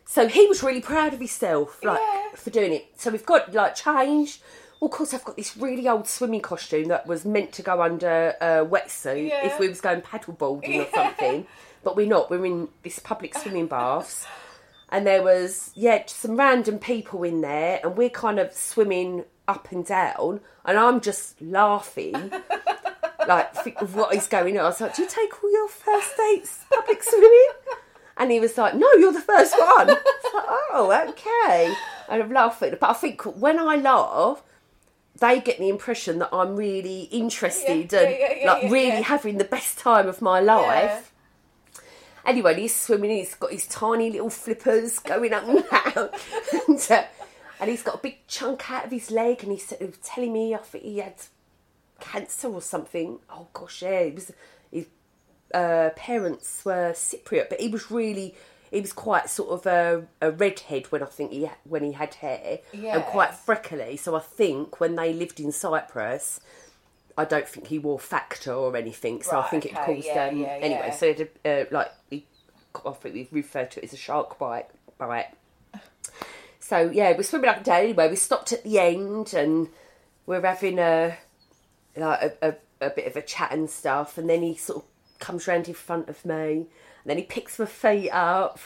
[0.04, 2.00] So he was really proud of himself, like,
[2.36, 2.88] for doing it.
[2.96, 4.42] So we've got, like, changed.
[4.78, 7.80] well, of course, I've got this really old swimming costume that was meant to go
[7.80, 9.46] under a wetsuit Yeah.
[9.46, 11.46] if we was going paddleboarding or something,
[11.82, 12.30] but we're not.
[12.30, 14.26] We're in this public swimming baths,
[14.88, 19.24] and there was yeah just some random people in there, and we're kind of swimming
[19.48, 22.32] up and down, and I'm just laughing.
[23.26, 23.56] Like,
[23.92, 24.64] what is going on.
[24.64, 27.48] I was like, Do you take all your first dates public swimming?
[28.16, 29.88] And he was like, No, you're the first one.
[29.88, 29.98] Like,
[30.72, 31.74] Oh, okay.
[32.08, 32.76] And I'm laughing.
[32.80, 34.42] But I think when I laugh,
[35.18, 39.38] they get the impression that I'm really interested Yeah, and yeah, yeah, like really having
[39.38, 41.12] the best time of my life.
[42.26, 43.10] Anyway, he's swimming.
[43.10, 46.10] He's got his tiny little flippers going up and down,
[46.68, 47.04] and, uh,
[47.60, 49.42] and he's got a big chunk out of his leg.
[49.42, 51.14] And he's, he was telling me I think he had
[52.00, 53.18] cancer or something.
[53.30, 54.32] Oh gosh, yeah, it was
[54.72, 54.86] his
[55.54, 58.34] uh, parents were Cypriot, but he was really
[58.72, 61.92] he was quite sort of a, a redhead when I think he had, when he
[61.92, 62.96] had hair Yeah.
[62.96, 63.96] and quite freckly.
[63.96, 66.40] So I think when they lived in Cyprus.
[67.18, 70.26] I don't think he wore factor or anything, so I Right, think it caused yeah,
[70.26, 70.82] um, yeah, anyway.
[70.88, 70.90] yeah.
[70.94, 72.26] So it uh, like he,
[72.84, 74.66] I think we referred to it as a shark bite.
[74.98, 75.28] Bite.
[76.60, 77.82] So yeah, we're swimming up and down.
[77.84, 79.68] Anyway, we stopped at the end and
[80.26, 81.16] we're having a
[81.96, 82.48] like a,
[82.80, 84.18] a, a bit of a chat and stuff.
[84.18, 86.66] And then he sort of comes round in front of me, and
[87.06, 88.58] then he picks my feet up,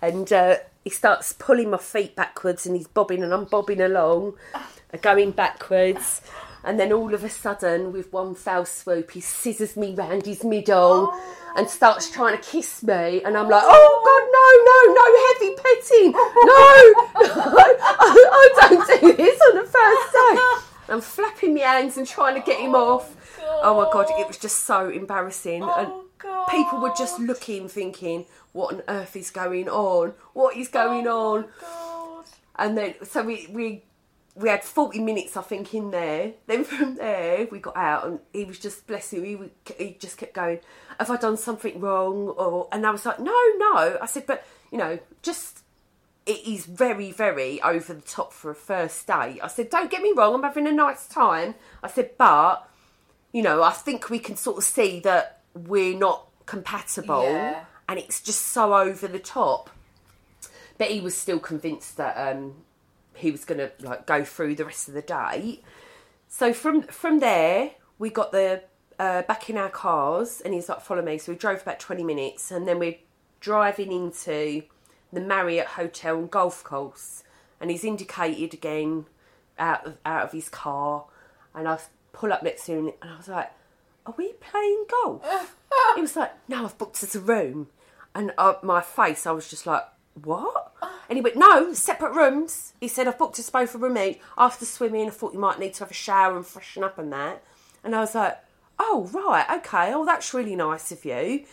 [0.00, 4.34] and uh, he starts pulling my feet backwards, and he's bobbing and I'm bobbing along,
[5.02, 6.22] going backwards.
[6.62, 10.44] And then all of a sudden, with one foul swoop, he scissors me round his
[10.44, 11.12] middle
[11.56, 13.22] and starts trying to kiss me.
[13.22, 16.12] And I'm like, oh God, no, no, no, heavy petting.
[16.12, 16.60] No,
[17.20, 20.94] no I, I don't do this on the first day.
[20.94, 23.16] I'm flapping my hands and trying to get him off.
[23.62, 25.62] Oh my God, it was just so embarrassing.
[25.62, 25.92] and
[26.50, 30.14] people were just looking, thinking, what on earth is going on?
[30.34, 31.46] What is going on?
[32.56, 33.84] And then, so we, we
[34.34, 36.32] we had 40 minutes, I think, in there.
[36.46, 39.38] Then from there, we got out, and he was just, bless him, he,
[39.76, 40.60] he just kept going,
[40.98, 42.28] Have I done something wrong?
[42.28, 43.98] Or And I was like, No, no.
[44.00, 45.60] I said, But, you know, just,
[46.26, 49.40] it is very, very over the top for a first date.
[49.42, 51.54] I said, Don't get me wrong, I'm having a nice time.
[51.82, 52.68] I said, But,
[53.32, 57.64] you know, I think we can sort of see that we're not compatible, Yeah.
[57.88, 59.70] and it's just so over the top
[60.78, 62.54] but he was still convinced that um,
[63.20, 65.60] he was going to like go through the rest of the day.
[66.28, 68.62] So from from there, we got the
[68.98, 72.04] uh, back in our cars, and he's like, "Follow me." So we drove about twenty
[72.04, 72.98] minutes, and then we're
[73.40, 74.62] driving into
[75.12, 77.24] the Marriott Hotel and golf course,
[77.60, 79.06] and he's indicated again
[79.58, 81.06] out of out of his car,
[81.54, 81.78] and I
[82.12, 83.52] pull up next to him, and I was like,
[84.06, 85.56] "Are we playing golf?"
[85.94, 87.68] he was like, "No, I've booked us a room,"
[88.14, 89.84] and uh, my face, I was just like,
[90.14, 90.72] "What?"
[91.08, 94.20] And he went, "No, separate rooms." He said, "I've booked us both a room each."
[94.36, 97.12] After swimming, I thought you might need to have a shower and freshen up and
[97.12, 97.42] that,
[97.84, 98.38] and I was like,
[98.78, 99.92] "Oh right, okay.
[99.94, 101.44] Oh, that's really nice of you."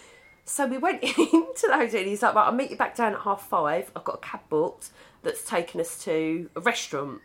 [0.45, 1.99] So we went into the hotel.
[1.99, 3.91] and He's like, "Right, I'll meet you back down at half five.
[3.95, 4.89] I've got a cab booked
[5.23, 7.21] that's taken us to a restaurant."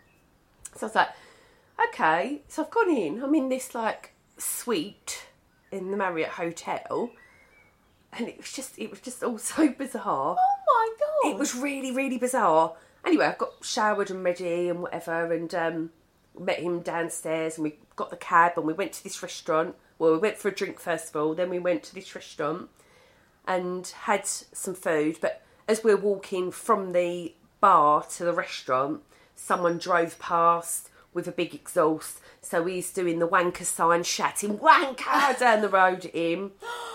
[0.75, 1.09] So I was like,
[1.89, 2.43] okay.
[2.49, 3.23] So I've gone in.
[3.23, 5.27] I'm in this like suite
[5.71, 7.11] in the Marriott Hotel,
[8.13, 10.37] and it was just it was just all so bizarre.
[10.39, 11.35] Oh Oh my god!
[11.35, 12.75] It was really really bizarre.
[13.05, 15.91] Anyway, I got showered and ready and whatever, and um,
[16.39, 19.75] met him downstairs, and we got the cab and we went to this restaurant.
[19.99, 22.69] Well, we went for a drink first of all, then we went to this restaurant
[23.47, 25.19] and had some food.
[25.21, 29.03] But as we're walking from the bar to the restaurant,
[29.37, 32.21] someone drove past with a big exhaust.
[32.41, 36.53] So he's doing the wanker sign, shouting "wanker" down the road at him.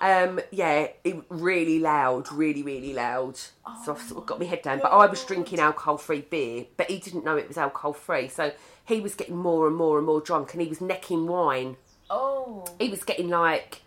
[0.00, 3.36] Um, yeah, it, really loud, really, really loud.
[3.84, 4.78] so I've sort of got my head down.
[4.80, 8.28] But I was drinking alcohol-free beer, but he didn't know it was alcohol-free.
[8.28, 8.52] So
[8.84, 11.76] he was getting more and more and more drunk, and he was necking wine.
[12.10, 13.82] oh, He was getting like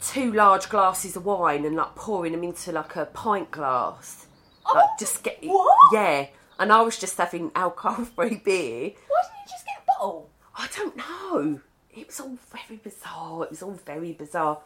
[0.00, 4.26] two large glasses of wine and like pouring them into like a pint glass.
[4.74, 5.76] Like just get what?
[5.92, 6.26] Yeah,
[6.58, 8.90] and I was just having alcohol-free beer.
[9.08, 10.30] why didn't you just get a bottle?
[10.56, 11.60] I don't know.
[11.96, 13.44] It was all very bizarre.
[13.44, 14.58] It was all very bizarre.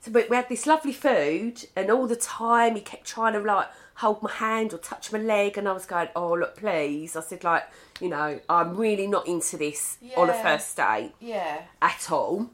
[0.00, 3.38] So but we had this lovely food, and all the time he kept trying to
[3.40, 7.14] like hold my hand or touch my leg, and I was going, "Oh look, please."
[7.14, 7.64] I said, like,
[8.00, 11.62] you know, I'm really not into this on a first date Yeah.
[11.80, 12.50] at all.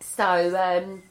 [0.00, 1.02] So, um,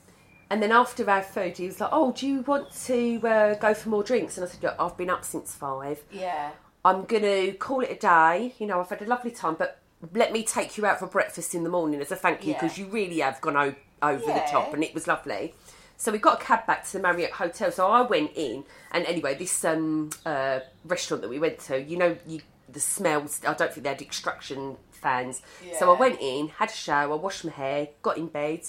[0.49, 3.73] and then after our food, he was like, "Oh, do you want to uh, go
[3.73, 6.01] for more drinks?" And I said, "Look, I've been up since five.
[6.11, 6.51] Yeah.
[6.85, 8.55] I'm to call it a day.
[8.57, 9.80] You know, I've had a lovely time, but
[10.13, 12.61] let me take you out for breakfast in the morning as a thank you Yeah.
[12.61, 15.53] because you really have gone o- over the top and it was lovely.
[15.97, 17.71] So we got a cab back to the Marriott Hotel.
[17.71, 21.95] So I went in, and anyway, this um, uh, restaurant that we went to, you
[21.97, 23.41] know, you the smells.
[23.47, 25.41] I don't think they had extraction fans.
[25.77, 28.61] So I went in, had a shower, washed my hair, got in bed,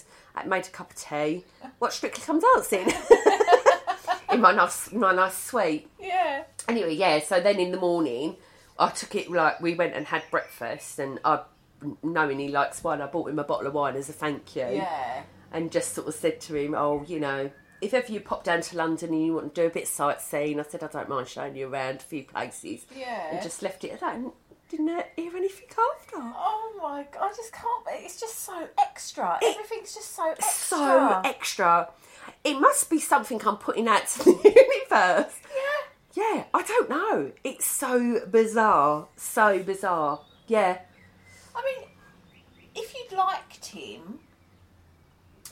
[0.44, 1.44] made a cup of tea,
[1.80, 2.86] watched Strictly Come Dancing
[4.32, 5.88] in my nice, my nice suite.
[6.00, 6.44] Yeah.
[6.68, 7.20] Anyway, yeah.
[7.20, 8.36] So then in the morning,
[8.82, 11.40] I took it like we went and had breakfast, and I,
[12.02, 14.66] knowing he likes wine, I bought him a bottle of wine as a thank you
[14.66, 15.22] Yeah.
[15.52, 18.60] and just sort of said to him, "Oh, you know, if ever you pop down
[18.62, 21.08] to London and you want to do a bit of sightseeing," I said, "I don't
[21.08, 23.30] mind showing you around a few places." Yeah.
[23.32, 24.14] And just left it at that.
[24.16, 24.32] And
[24.68, 26.16] didn't hear anything after.
[26.16, 27.30] Oh my god!
[27.30, 27.86] I just can't.
[28.04, 29.38] It's just so extra.
[29.42, 30.76] Everything's just so extra.
[30.78, 31.88] So extra.
[32.44, 35.34] It must be something I'm putting out to the universe.
[35.54, 35.81] Yeah.
[36.14, 37.32] Yeah, I don't know.
[37.42, 39.06] It's so bizarre.
[39.16, 40.20] So bizarre.
[40.46, 40.78] Yeah.
[41.54, 41.88] I mean,
[42.74, 44.18] if you'd liked him,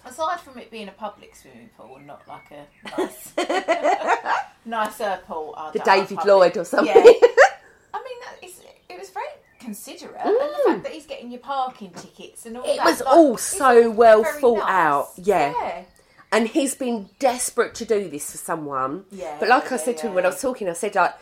[0.04, 2.66] aside from it being a public swimming pool and not like a
[3.00, 3.32] nice,
[4.64, 6.94] nicer pool, I The David Lloyd or something.
[6.94, 7.02] Yeah.
[7.94, 8.50] I mean,
[8.88, 9.26] it was very
[9.58, 10.66] considerate, and the Mm.
[10.72, 12.84] fact that he's getting your parking tickets and all It that.
[12.86, 14.68] was like, all so well thought nice.
[14.68, 15.08] out.
[15.16, 15.52] Yeah.
[15.52, 15.82] Yeah.
[16.32, 19.04] And he's been desperate to do this for someone.
[19.10, 21.14] Yeah, But like I yeah, said to him when I was talking, I said like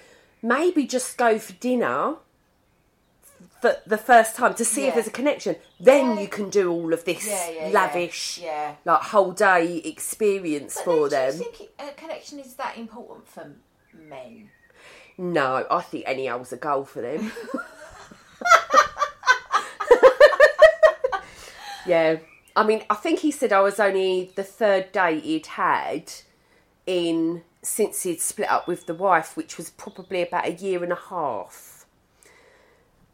[0.42, 2.16] maybe just go for dinner
[3.60, 5.56] for the first time to see if there's a connection.
[5.80, 6.20] Then Yeah.
[6.22, 7.72] you can do all of this Yeah, yeah, yeah.
[7.72, 8.74] lavish, Yeah.
[8.84, 11.32] like whole day experience But for them.
[11.32, 13.52] Do you think a connection is that important for
[13.94, 14.50] men?
[15.16, 17.32] No, I think any hole's a goal for them.
[21.86, 22.16] yeah.
[22.58, 26.12] I mean, I think he said I was only the third date he'd had
[26.86, 30.92] in since he'd split up with the wife, which was probably about a year and
[30.92, 31.86] a half.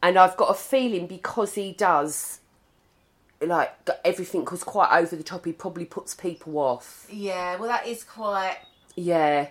[0.01, 2.39] And I've got a feeling because he does
[3.39, 3.71] like
[4.03, 7.05] everything was quite over the top, he probably puts people off.
[7.11, 8.57] Yeah, well, that is quite.
[8.95, 9.49] Yeah.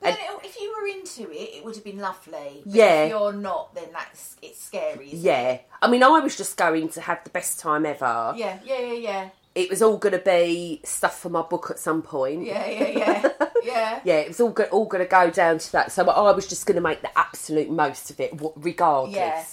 [0.00, 2.62] But then if you were into it, it would have been lovely.
[2.64, 3.02] But Yeah.
[3.04, 5.08] If you're not, then that's it's scary.
[5.08, 5.50] Isn't Yeah.
[5.52, 5.68] It?
[5.82, 8.32] I mean, I was just going to have the best time ever.
[8.36, 8.58] Yeah.
[8.64, 8.78] Yeah.
[8.80, 8.92] Yeah.
[8.94, 9.28] Yeah.
[9.54, 12.46] It was all going to be stuff for my book at some point.
[12.46, 12.66] Yeah.
[12.66, 12.88] Yeah.
[12.88, 13.32] Yeah.
[13.62, 14.00] yeah.
[14.04, 15.92] Yeah, it was all go- all going to go down to that.
[15.92, 19.14] So I was just going to make the absolute most of it, regardless.
[19.16, 19.44] Yeah.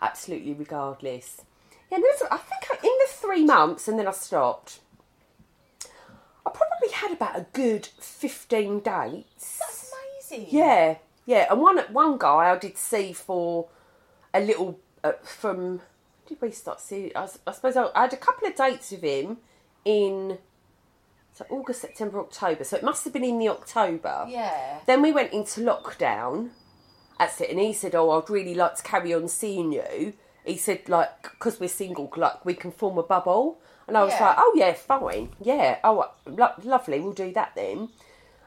[0.00, 1.42] Absolutely, regardless.
[1.90, 4.78] Yeah, and there's, I think I, in the three months, and then I stopped.
[6.46, 9.58] I probably had about a good fifteen dates.
[9.60, 9.81] That's
[10.32, 10.48] amazing.
[10.58, 13.68] Yeah, yeah, and one one guy I did see for
[14.34, 15.80] a little uh, from.
[16.26, 17.12] Did we start seeing?
[17.16, 19.38] I suppose I, I had a couple of dates with him
[19.84, 20.38] in
[21.34, 22.64] so August, September, October.
[22.64, 24.26] So it must have been in the October.
[24.28, 24.78] Yeah.
[24.86, 26.50] Then we went into lockdown.
[27.18, 30.14] That's it, and he said, "Oh, I'd really like to carry on seeing you."
[30.44, 34.12] He said, "Like, because we're single, like we can form a bubble." And I was
[34.14, 34.26] Yeah.
[34.26, 37.90] like, "Oh yeah, fine, yeah, oh lo- lovely, we'll do that then."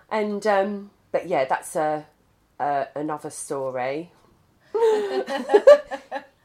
[0.09, 2.05] And um, but yeah, that's a,
[2.59, 4.11] a another story.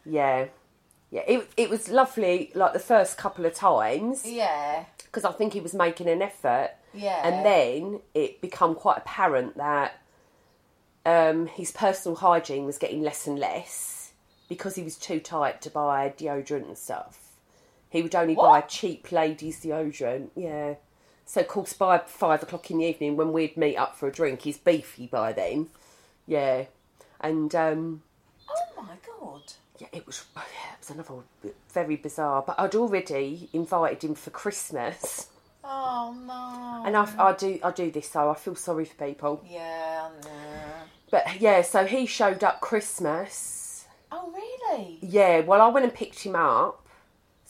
[0.07, 0.47] yeah,
[1.11, 2.53] yeah, it it was lovely.
[2.55, 4.85] Like the first couple of times, Yeah.
[5.05, 6.71] because I think he was making an effort.
[6.95, 7.21] Yeah.
[7.27, 10.01] And then it become quite apparent that
[11.05, 14.13] um, his personal hygiene was getting less and less
[14.49, 17.33] because he was too tight to buy deodorant and stuff.
[17.89, 20.31] He would only buy cheap ladies deodorant.
[20.37, 20.75] Yeah.
[21.31, 24.13] So of course by five o'clock in the evening when we'd meet up for a
[24.13, 25.69] drink, he's beefy by then.
[26.27, 26.65] Yeah.
[27.21, 28.03] And um,
[28.49, 29.53] Oh my god.
[29.79, 31.23] yeah, it was oh yeah, it was another
[31.73, 32.43] very bizarre.
[32.45, 35.29] But I'd already invited him for Christmas.
[35.63, 36.83] Oh no.
[36.85, 39.45] And I, I do I do this so I feel sorry for people.
[39.49, 40.09] Yeah.
[40.25, 40.31] No.
[41.13, 43.85] But yeah, so he showed up Christmas.
[44.11, 44.99] Oh really?
[45.01, 46.80] Yeah, well I went and picked him up.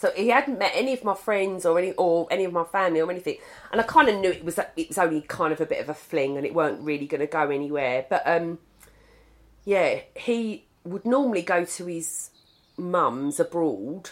[0.01, 3.01] So he hadn't met any of my friends or any or any of my family
[3.01, 3.37] or anything,
[3.71, 5.91] and I kind of knew it was it was only kind of a bit of
[5.91, 8.07] a fling and it weren't really going to go anywhere.
[8.09, 8.61] But um,
[9.67, 12.31] yeah, he would normally go to his
[12.79, 14.09] mum's abroad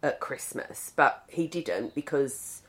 [0.00, 2.62] at Christmas, but he didn't because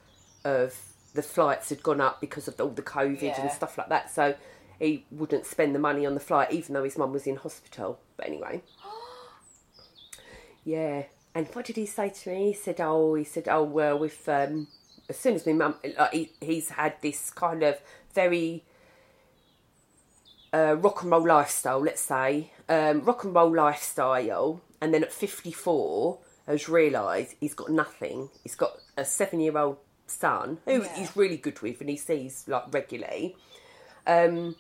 [0.44, 0.76] of
[1.14, 3.40] the flights had gone up because of all the COVID Yeah.
[3.40, 4.10] and stuff like that.
[4.10, 4.34] So
[4.80, 8.00] he wouldn't spend the money on the flight, even though his mum was in hospital.
[8.18, 8.64] But anyway,
[10.64, 11.04] yeah.
[11.34, 12.48] And what did he say to me?
[12.48, 14.68] He said, "Oh, he said, oh well, with um,
[15.10, 17.80] as soon as my mum, like, he, he's had this kind of
[18.14, 18.64] very."
[20.54, 25.12] uh, rock and roll lifestyle, let's say, um, rock and roll lifestyle, and then at
[25.14, 28.30] 54 has realised he's got nothing.
[28.44, 29.78] He's got a seven year old
[30.08, 30.94] son who Yeah.
[30.96, 33.38] he's really good with and he sees like regularly,
[34.06, 34.56] um,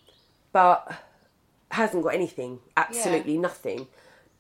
[0.53, 0.93] but
[1.71, 3.87] hasn't got anything, absolutely nothing.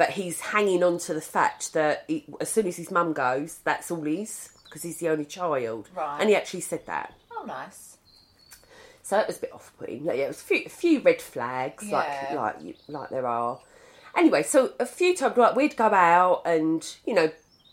[0.01, 3.59] But he's hanging on to the fact that he, as soon as his mum goes,
[3.63, 5.89] that's all he's because he's the only child.
[5.95, 6.17] Right.
[6.19, 7.13] And he actually said that.
[7.31, 7.97] Oh nice.
[9.03, 10.05] So it was a bit off-putting.
[10.05, 11.97] Yeah, it was a few, a few red flags, Yeah.
[11.97, 13.59] like like you- like there are.
[14.17, 17.29] anyway, so a few times like we'd go out and you know,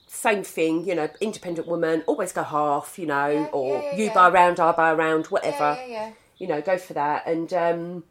[0.06, 0.84] same thing.
[0.86, 2.98] You know, independent woman always go half.
[2.98, 5.76] You know, Yeah, or yeah, you buy around, I buy around, whatever.
[5.80, 6.12] Yeah, yeah, yeah.
[6.36, 7.26] You know, go for that.
[7.26, 8.04] And um,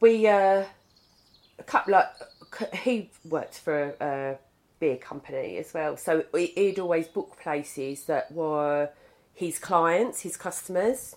[0.00, 0.64] we uh,
[1.66, 2.04] couple of
[2.74, 4.38] he worked for a,
[4.78, 8.90] beer company as well, so he- he'd always book places that were
[9.32, 11.16] his clients, his customers.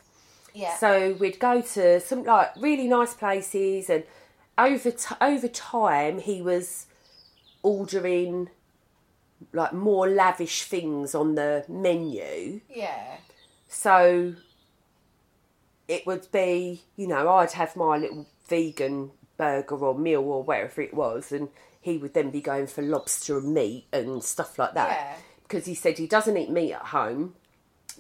[0.54, 0.78] Yeah.
[0.78, 4.04] So we'd go to some like really nice places, and
[4.58, 6.86] over t- over time he was
[7.62, 8.50] ordering
[9.52, 12.62] like more lavish things on the menu.
[12.74, 13.18] yeah.
[13.68, 14.36] So
[15.88, 20.81] it would be, you know, I'd have my little vegan burger or meal or wherever
[20.81, 21.49] it was, and
[21.81, 24.89] he would then be going for lobster and meat and stuff like that.
[24.89, 25.15] Yeah.
[25.43, 27.33] Because he said he doesn't eat meat at home,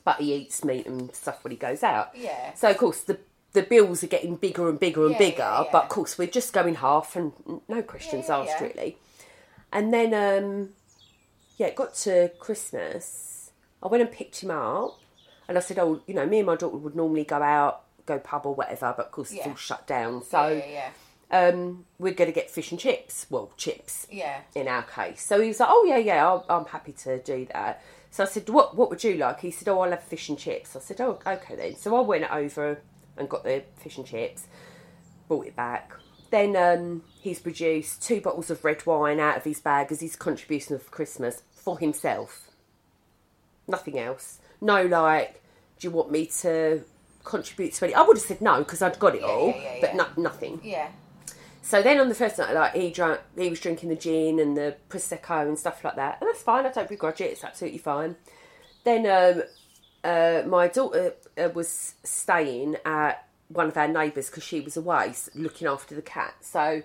[0.03, 2.11] but he eats meat and stuff when he goes out.
[2.13, 2.53] Yeah.
[2.53, 3.17] So of course the
[3.53, 6.27] the bills are getting bigger and bigger and Yeah, bigger, yeah, but of course we're
[6.27, 7.31] just going half and
[7.67, 8.97] no questions asked really.
[9.71, 10.69] And then um
[11.57, 13.51] yeah, it got to Christmas.
[13.81, 14.99] I went and picked him up
[15.47, 18.19] and I said, Oh, you know, me and my daughter would normally go out, go
[18.19, 20.23] pub or whatever, but of course it's all shut down.
[20.23, 20.89] So yeah, yeah,
[21.31, 23.27] um we're gonna get fish and chips.
[23.29, 24.41] Well, chips yeah.
[24.55, 25.21] in our case.
[25.23, 28.27] So he was like, "Oh yeah, yeah, I'll, I'm happy to do that." So I
[28.27, 30.79] said, "What what would you like?" He said, "Oh, I'll have fish and chips." I
[30.79, 32.81] said, "Oh, okay then." So I went over
[33.17, 34.47] and got the fish and chips,
[35.27, 35.91] brought it back.
[36.31, 40.15] Then um, he's produced two bottles of red wine out of his bag as his
[40.15, 42.51] contribution of Christmas for himself.
[43.67, 44.39] Nothing else.
[44.61, 45.41] No, like,
[45.79, 46.83] do you want me to
[47.23, 47.95] contribute to any?
[47.95, 50.59] I would have said no because I'd got it all, yeah, yeah, but no, nothing.
[50.63, 50.89] Yeah.
[51.61, 54.57] So then on the first night, like he drank, he was drinking the gin and
[54.57, 56.65] the prosecco and stuff like that, and that's fine.
[56.65, 58.15] I don't begrudge it; it's absolutely fine.
[58.83, 59.43] Then um,
[60.03, 65.13] uh, my daughter uh, was staying at one of our neighbours because she was away
[65.35, 66.35] looking after the cat.
[66.41, 66.83] So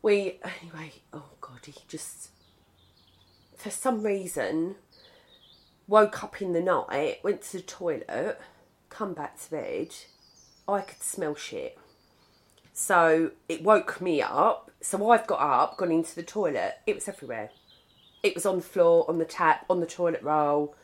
[0.00, 0.92] we anyway.
[1.12, 2.30] Oh God, he just
[3.56, 4.76] for some reason
[5.86, 8.40] woke up in the night, went to the toilet,
[8.88, 9.94] come back to bed.
[10.68, 11.76] I could smell shit.
[12.72, 14.70] So it woke me up.
[14.80, 16.78] So I've got up, gone into the toilet.
[16.86, 17.50] It was everywhere.
[18.22, 20.74] It was on the floor, on the tap, on the toilet roll.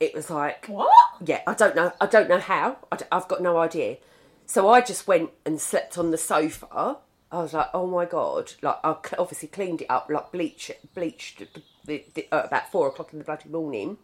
[0.00, 0.90] It was like What?
[1.24, 1.92] yeah, I don't know.
[2.00, 2.78] I don't know how.
[2.90, 3.98] I have got no idea.
[4.46, 6.98] So I just went and slept on the sofa.
[7.30, 8.54] I was like, oh my god!
[8.62, 11.42] Like I cl- obviously cleaned it up, like bleach, bleached
[11.84, 13.98] the, the, uh, about four o'clock in the bloody morning.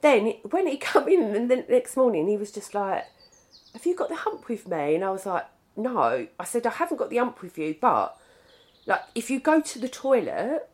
[0.00, 3.04] Then when he come in, and then the next morning he was just like,
[3.74, 5.46] "Have you got the hump with me?" And I was like,
[5.78, 8.18] "No." I said, "I haven't got the hump with you, but
[8.84, 10.68] like if you go to the toilet,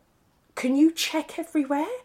[0.55, 1.95] can you check everywhere?"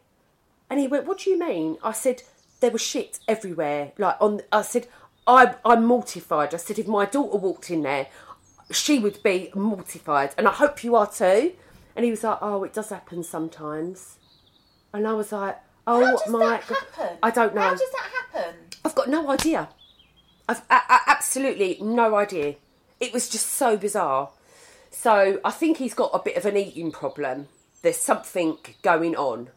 [0.69, 2.23] And he went, "What do you mean?" I said,
[2.61, 4.87] "There was shit everywhere." Like on, I said,
[5.27, 8.09] "I I'm mortified." I said, "If my daughter walked in there,
[8.71, 11.55] she would be mortified, and I hope you are too."
[11.97, 14.19] And he was like, "Oh, it does happen sometimes."
[14.93, 17.19] And I was like, "Oh How does my that happen?
[17.23, 17.63] I don't know.
[17.63, 18.55] How does that happen?
[18.85, 19.71] I've got no idea.
[20.49, 22.57] I've absolutely no idea.
[23.01, 24.31] It was just so bizarre.
[24.91, 27.49] So I think he's got a bit of an eating problem.
[27.83, 29.49] There's something going on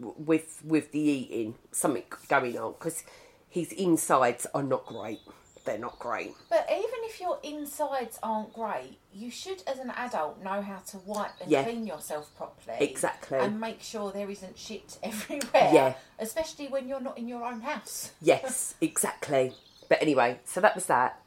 [0.00, 1.56] with with the eating.
[1.72, 3.04] Something going on because
[3.48, 5.20] his insides are not great.
[5.64, 6.32] They're not great.
[6.48, 10.98] But even if your insides aren't great, you should, as an adult, know how to
[10.98, 11.64] wipe and Yeah.
[11.64, 12.76] clean yourself properly.
[12.78, 13.38] Exactly.
[13.38, 15.70] And make sure there isn't shit everywhere.
[15.74, 15.94] Yeah.
[16.20, 18.12] Especially when you're not in your own house.
[18.22, 19.54] Yes, exactly.
[19.88, 21.20] But anyway, so that was that.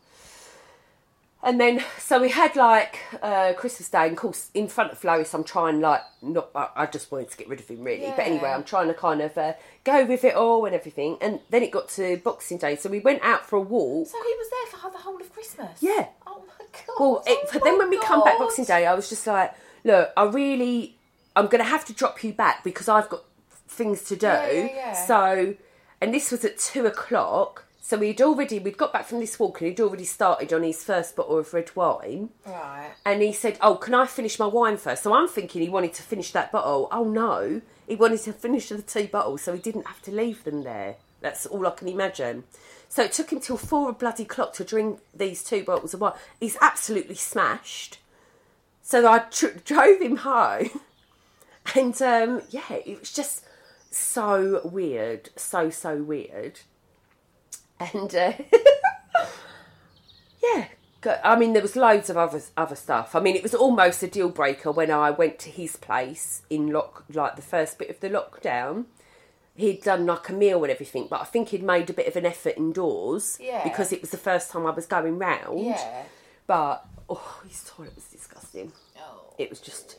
[1.41, 5.01] And then, so we had like uh, Christmas Day, and of course, in front of
[5.05, 6.49] Lois, I'm trying like not.
[6.53, 8.11] I, I just wanted to get rid of him, really.
[8.15, 9.53] But anyway, I'm trying to kind of uh,
[9.85, 11.17] go with it all and everything.
[11.21, 14.07] And then it got to Boxing Day, so we went out for a walk.
[14.07, 15.81] So he was there for the whole of Christmas.
[15.81, 16.07] Yeah.
[16.27, 16.95] Oh my god.
[16.99, 19.53] Well, it, oh then when we come back Boxing Day, I was just like,
[19.85, 20.97] look, I really,
[21.37, 23.23] I'm going to have to drop you back because I've got
[23.69, 24.27] things to do.
[24.27, 25.05] Yeah, yeah, yeah.
[25.05, 25.55] So,
[26.01, 27.63] and this was at two o'clock.
[27.81, 30.83] So we'd already, we'd got back from this walk and he'd already started on his
[30.83, 32.29] first bottle of red wine.
[32.45, 32.91] Right.
[33.05, 35.03] And he said, oh, can I finish my wine first?
[35.03, 36.87] So I'm thinking he wanted to finish that bottle.
[36.91, 40.43] Oh no, he wanted to finish the two bottles so he didn't have to leave
[40.43, 40.97] them there.
[41.21, 42.43] That's all I can imagine.
[42.89, 46.13] So it took him till four bloody clock to drink these two bottles of wine.
[46.39, 47.99] He's absolutely smashed.
[48.81, 50.81] So I tr- drove him home,
[51.75, 53.45] and um, yeah, it was just
[53.91, 56.61] so weird, so so weird.
[57.79, 58.33] And uh,
[60.43, 60.65] yeah,
[61.23, 63.15] I mean, there was loads of other other stuff.
[63.15, 66.67] I mean, it was almost a deal breaker when I went to his place in
[66.71, 68.85] lock, like the first bit of the lockdown.
[69.55, 72.15] He'd done like a meal and everything, but I think he'd made a bit of
[72.15, 73.61] an effort indoors Yeah.
[73.63, 75.65] because it was the first time I was going round.
[75.65, 76.03] Yeah.
[76.47, 78.71] But Oh, his toilet was disgusting.
[78.97, 79.33] Oh.
[79.37, 79.97] It was just,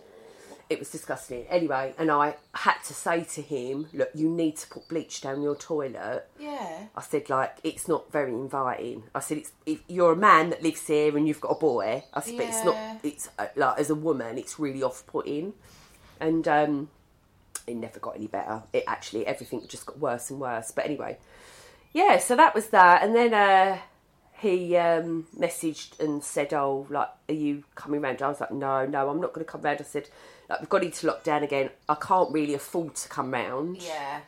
[0.70, 1.44] it was disgusting.
[1.50, 5.42] Anyway, and I had to say to him, look, you need to put bleach down
[5.42, 6.28] your toilet.
[6.38, 6.84] Yeah.
[6.96, 9.02] I said, like, it's not very inviting.
[9.12, 12.04] I said, it's if you're a man that lives here and you've got a boy.
[12.14, 12.64] I said, but it's Yeah.
[12.64, 12.76] not.
[13.02, 15.54] It's uh, like as a woman, it's really off-putting,
[16.20, 16.88] and um,
[17.66, 18.62] it never got any better.
[18.72, 20.70] It actually everything just got worse and worse.
[20.70, 21.18] But anyway,
[21.92, 22.18] yeah.
[22.18, 23.78] So that was that, and then uh,
[24.38, 28.86] he um, messaged and said, "Oh, like, are you coming round?" I was like, "No,
[28.86, 30.08] no, I'm not going to come round." I said,
[30.50, 31.70] "Like, we've got into lockdown again.
[31.88, 34.20] I can't really afford to come round." Yeah.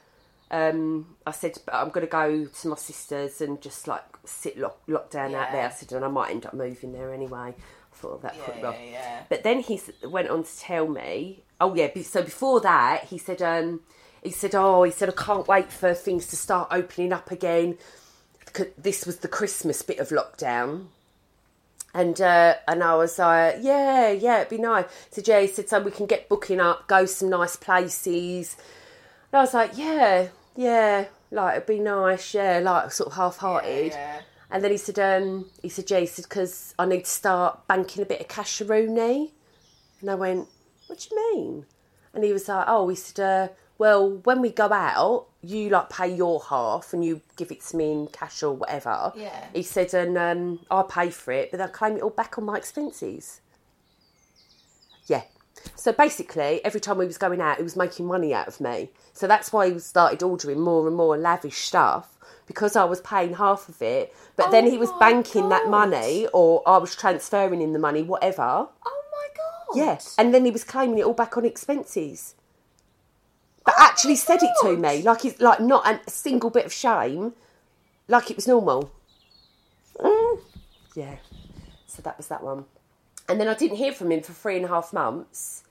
[0.53, 4.59] um, I said, but I'm going to go to my sister's and just like sit
[4.59, 5.67] lock, locked down out there.
[5.67, 7.55] I said, and I might end up moving there anyway.
[7.93, 9.23] I thought that Yeah, yeah, yeah.
[9.29, 13.41] But then he went on to tell me, oh yeah, so before that, he said,
[13.41, 13.81] um,
[14.23, 17.79] he said, oh, he said, I can't wait for things to start opening up again.
[18.77, 20.87] This was the Christmas bit of lockdown.
[21.95, 24.87] And uh, and I was like, yeah, yeah, it'd be nice.
[25.11, 28.57] So Jay said, so we can get booking up, go some nice places.
[29.31, 33.93] And I was like, yeah, yeah, like it'd be nice, yeah, like sort of half-hearted.
[33.93, 34.21] Yeah, yeah.
[34.51, 37.67] And then he said, um, he said, yeah, he said, because I need to start
[37.69, 39.31] banking a bit of casheroony.
[40.01, 40.49] And I went,
[40.87, 41.67] what do you mean?
[42.13, 45.91] And he was like, oh, he said, uh, well, when we go out, you like
[45.91, 49.13] pay your half and you give it to me in cash or whatever.
[49.17, 49.47] Yeah.
[49.53, 52.45] He said, and um, I pay for it, but they'll claim it all back on
[52.45, 53.41] my expenses.
[55.07, 55.23] Yeah.
[55.75, 58.91] So basically, every time we was going out, he was making money out of me.
[59.13, 63.35] So that's why he started ordering more and more lavish stuff because I was paying
[63.35, 64.15] half of it.
[64.37, 68.03] But then Oh he was banking that money, or I was transferring in the money,
[68.03, 68.43] whatever.
[68.43, 69.77] Oh my god.
[69.77, 72.35] Yes, and then he was claiming it all back on expenses.
[73.65, 77.35] But actually said it to me like it's like not a single bit of shame,
[78.09, 78.93] like it was normal.
[79.99, 80.41] Mm.
[80.95, 81.17] Yeah,
[81.87, 82.65] so that was that one.
[83.29, 85.63] And then I didn't hear from him for three and a half months.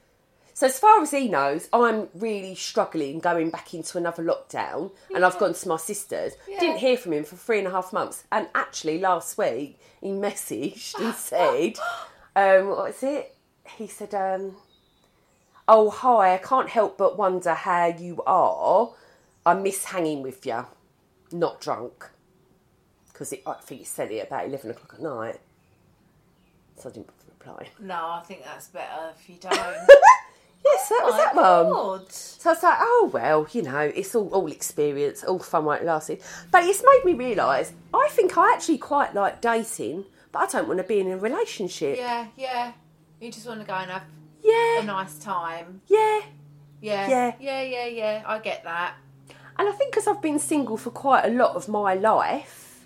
[0.53, 5.25] So as far as he knows, I'm really struggling going back into another lockdown, and
[5.25, 6.33] I've gone to my sister's.
[6.45, 10.09] Didn't hear from him for three and a half months, and actually last week he
[10.09, 11.79] messaged and said,
[12.35, 13.35] um, "What is it?"
[13.75, 14.55] He said, um,
[15.67, 18.93] "Oh hi, I can't help but wonder how you are.
[19.45, 20.65] I miss hanging with you,
[21.31, 22.09] not drunk,
[23.07, 25.39] because I think he said it about eleven o'clock at night."
[26.77, 27.67] So I didn't reply.
[27.79, 29.53] No, I think that's better if you don't.
[30.63, 31.71] Yes, that was My that one.
[31.71, 32.11] God.
[32.11, 35.79] So I was like, oh well, you know, it's all all experience, all fun while
[35.79, 36.21] it lasted.
[36.51, 40.67] But it's made me realise I think I actually quite like dating, but I don't
[40.67, 41.97] want to be in a relationship.
[41.97, 42.73] Yeah, yeah.
[43.19, 44.03] You just want to go and have
[44.43, 45.81] Yeah, a nice time.
[45.87, 46.21] yeah.
[46.81, 47.07] Yeah.
[47.09, 47.35] Yeah.
[47.39, 48.23] Yeah, yeah, yeah.
[48.25, 48.95] I get that.
[49.59, 52.85] And I think because I've been single for quite a lot of my life,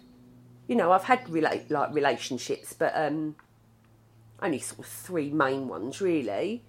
[0.67, 3.35] you know, I've had relate like relationships, but um,
[4.41, 6.63] only sort of three main ones really.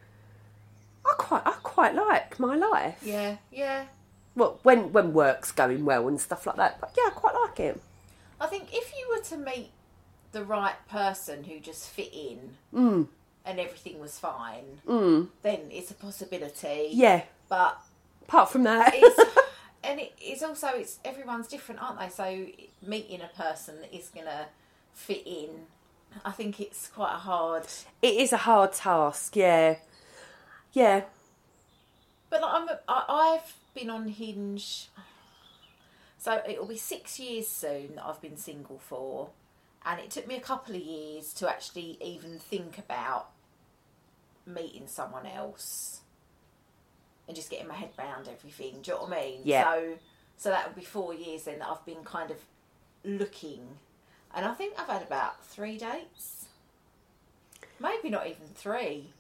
[1.04, 3.00] I quite I quite like my life.
[3.02, 3.86] Yeah, yeah.
[4.36, 6.80] Well, when when work's going well and stuff like that.
[6.80, 7.80] But yeah, I quite like it.
[8.40, 9.70] I think if you were to meet
[10.32, 13.08] the right person who just fit in Mm.
[13.46, 15.28] And everything was fine, mm.
[15.42, 16.88] then it's a possibility.
[16.92, 17.22] Yeah.
[17.48, 17.80] But
[18.28, 19.20] Apart from that, it's
[19.84, 22.08] and it, it's also it's everyone's different, aren't they?
[22.08, 22.46] So
[22.84, 24.46] meeting a person that is gonna
[24.92, 25.50] fit in,
[26.24, 27.66] I think it's quite a hard.
[28.02, 29.36] it is a hard task.
[29.36, 29.76] Yeah,
[30.72, 31.02] yeah.
[32.28, 33.04] But I'm, I,
[33.38, 34.88] I've been on Hinge,
[36.18, 39.28] so it'll be six years soon that I've been single for,
[39.84, 43.28] and it took me a couple of years to actually even think about
[44.46, 46.00] meeting someone else
[47.26, 48.80] and just getting my head round everything.
[48.82, 49.40] Do you know what I mean?
[49.44, 49.64] Yeah.
[49.64, 49.94] So,
[50.36, 52.36] so that would be four years then that I've been kind of
[53.04, 53.60] looking,
[54.34, 56.46] and I think I've had about three dates,
[57.80, 59.10] maybe not even three.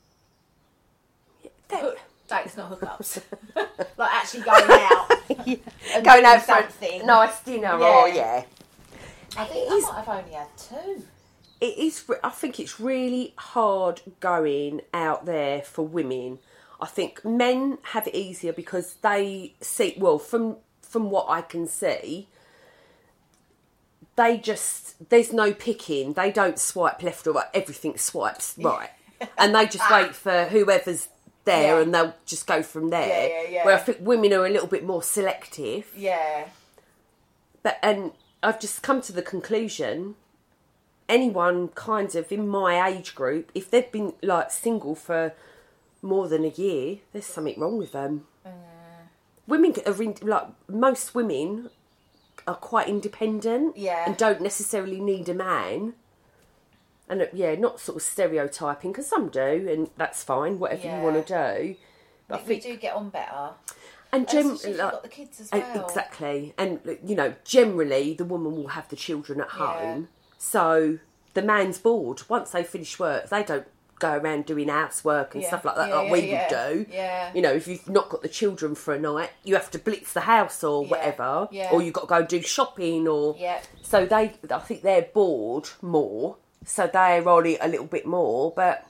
[1.68, 1.98] That- Hook,
[2.28, 3.22] dates, not hookups.
[3.96, 5.12] like actually going out.
[5.94, 7.00] and Going out for something.
[7.02, 8.02] a nice dinner, oh, Yeah.
[8.02, 8.44] or yeah.
[9.36, 11.02] I think I might have only had two.
[11.60, 12.04] It is.
[12.22, 16.38] I think it's really hard going out there for women.
[16.80, 19.94] I think men have it easier because they see.
[19.98, 22.28] Well, from from what I can see,
[24.16, 26.12] they just there's no picking.
[26.12, 27.46] They don't swipe left or right.
[27.54, 28.90] Everything swipes right,
[29.38, 31.08] and they just wait for whoever's
[31.46, 31.82] there, Yeah.
[31.82, 33.28] and they'll just go from there.
[33.44, 33.64] Yeah, yeah.
[33.64, 35.90] Where I think women are a little bit more selective.
[35.96, 36.48] Yeah.
[37.62, 38.12] But and
[38.42, 40.16] I've just come to the conclusion
[41.08, 45.32] anyone kind of in my age group, if they've been like single for
[46.02, 48.26] more than a year, there's something wrong with them.
[49.46, 51.70] Women are in, like most women
[52.48, 54.04] are quite independent Yeah.
[54.06, 55.94] and don't necessarily need a man.
[57.08, 60.58] and uh, yeah, not sort of stereotyping because some do, and that's fine.
[60.58, 60.98] Whatever Yeah.
[60.98, 61.76] you want to do.
[62.26, 63.50] But I think we do get on better.
[64.12, 65.84] and if like- got the kids as well.
[65.86, 70.00] exactly, and you know, generally the woman will have the children at Yeah.
[70.38, 70.98] So
[71.34, 72.22] the man's bored.
[72.28, 73.66] Once they finish work, they don't
[73.98, 75.48] go around doing housework and Yeah.
[75.48, 76.48] stuff like that Yeah, like we yeah.
[76.70, 76.92] would do.
[76.92, 77.30] Yeah.
[77.34, 80.12] You know, if you've not got the children for a night, you have to blitz
[80.12, 81.70] the house or whatever, Yeah.
[81.72, 83.34] or you've got to go and do shopping or.
[83.38, 83.60] Yeah.
[83.82, 88.52] So they, I think they're bored more, so they're on it a little bit more,
[88.54, 88.86] but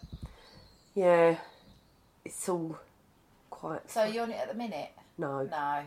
[0.94, 1.36] yeah,
[2.24, 2.76] it's all
[3.50, 3.88] quite.
[3.90, 4.90] So you're on it at the minute?
[5.18, 5.82] no, No.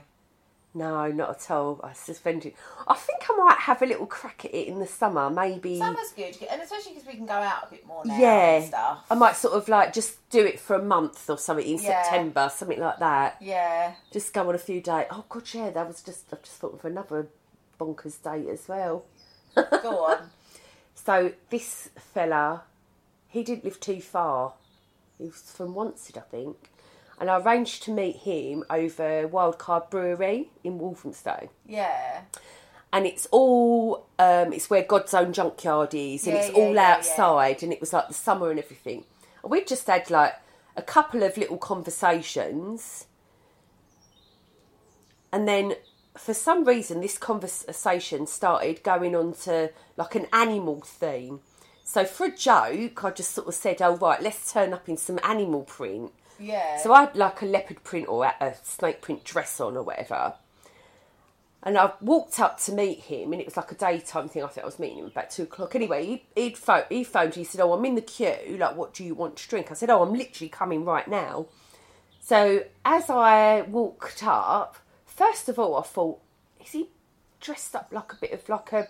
[0.73, 1.79] No, not at all.
[1.83, 2.53] I suspended.
[2.87, 5.79] I think I might have a little crack at it in the summer, maybe.
[5.79, 8.65] Summer's good, and especially because we can go out a bit more now yeah, and
[8.65, 9.05] stuff.
[9.09, 12.03] I might sort of like just do it for a month or something in Yeah.
[12.03, 13.37] September, something like that.
[13.41, 13.93] Yeah.
[14.11, 15.07] Just go on a few days.
[15.09, 16.25] Oh god, yeah, that was just.
[16.31, 17.27] I just thought of another
[17.79, 19.05] bonkers date as well.
[19.55, 20.29] Go on.
[20.93, 22.63] So this fella,
[23.27, 24.53] he didn't live too far.
[25.17, 26.69] He was from Wanstead, I think.
[27.19, 31.49] And I arranged to meet him over Wildcard Brewery in Walthamstow.
[31.65, 32.21] Yeah.
[32.93, 36.73] And it's all, um, it's where God's Own Junkyard is, and Yeah, it's yeah, all
[36.73, 39.03] yeah, outside, and it was like the summer and everything.
[39.43, 40.33] And we just had like
[40.75, 43.05] a couple of little conversations.
[45.31, 45.75] And then
[46.17, 51.41] for some reason, this conversation started going on to like an animal theme.
[51.83, 54.97] So for a joke, I just sort of said, "Oh right, let's turn up in
[54.97, 56.77] some animal print." Yeah.
[56.77, 60.33] So I had like a leopard print or a snake print dress on or whatever.
[61.61, 64.43] And I walked up to meet him, and it was like a daytime thing.
[64.43, 65.75] I think I was meeting him about two o'clock.
[65.75, 67.35] Anyway, he, he'd phoned, he phoned.
[67.35, 68.57] He said, "Oh, I'm in the queue.
[68.57, 71.47] Like, what do you want to drink?" I said, "Oh, I'm literally coming right now."
[72.21, 76.19] So as I walked up, first of all, I thought,
[76.63, 76.89] "Is he
[77.41, 78.87] dressed up like a bit of like a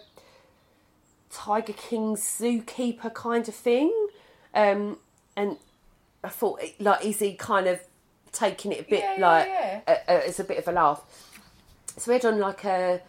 [1.31, 3.91] Tiger King zookeeper kind of thing?"
[4.53, 4.99] Um,
[5.35, 5.57] and
[6.23, 7.79] I thought, like, is he kind of
[8.31, 9.81] taking it a bit Yeah, yeah, like yeah.
[9.87, 11.03] A, a, as a bit of a laugh?
[11.97, 13.01] So we had on like a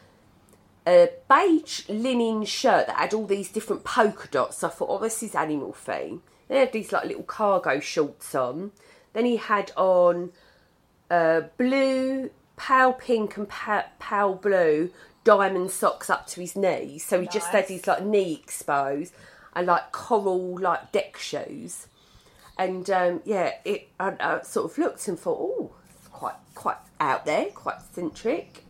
[0.86, 4.58] a beige linen shirt that had all these different polka dots.
[4.58, 6.22] So I thought, oh, this is animal theme.
[6.48, 8.72] Then he had these like little cargo shorts on.
[9.12, 10.32] Then he had on
[11.10, 14.90] uh, blue, pale pink, and pa- pale blue
[15.22, 17.04] diamond socks up to his knees.
[17.04, 19.12] So he just had his like knee exposed
[19.54, 21.86] and like coral like deck shoes.
[22.60, 26.76] And um, yeah, it I, I sort of looked and thought, oh, it's quite quite
[27.00, 28.64] out there, quite eccentric.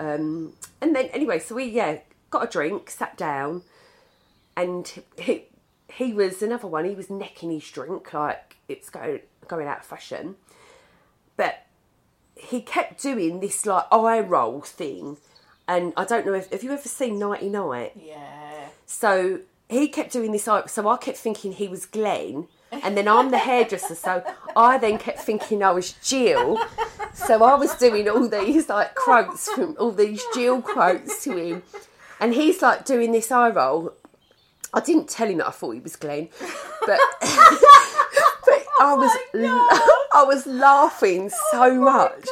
[0.00, 1.98] Um, and then anyway, so we yeah
[2.30, 3.62] got a drink, sat down,
[4.56, 5.44] and he
[5.92, 6.86] he was another one.
[6.86, 10.36] He was necking his drink like it's going going out of fashion,
[11.36, 11.66] but
[12.36, 15.18] he kept doing this like eye roll thing.
[15.68, 17.92] And I don't know if have you ever seen Nighty Night?
[17.94, 18.68] Yeah.
[18.86, 20.48] So he kept doing this.
[20.48, 22.48] eye- So I kept thinking he was Glenn,
[22.82, 23.94] and then I'm the hairdresser.
[23.94, 24.24] So
[24.56, 26.58] I then kept thinking I was Jill.
[27.12, 31.62] So I was doing all these like quotes from all these Jill quotes to him,
[32.20, 33.92] and he's like doing this eye roll.
[34.72, 36.28] I didn't tell him that I thought he was Glenn,
[36.84, 42.26] but but I was la- I was laughing so much.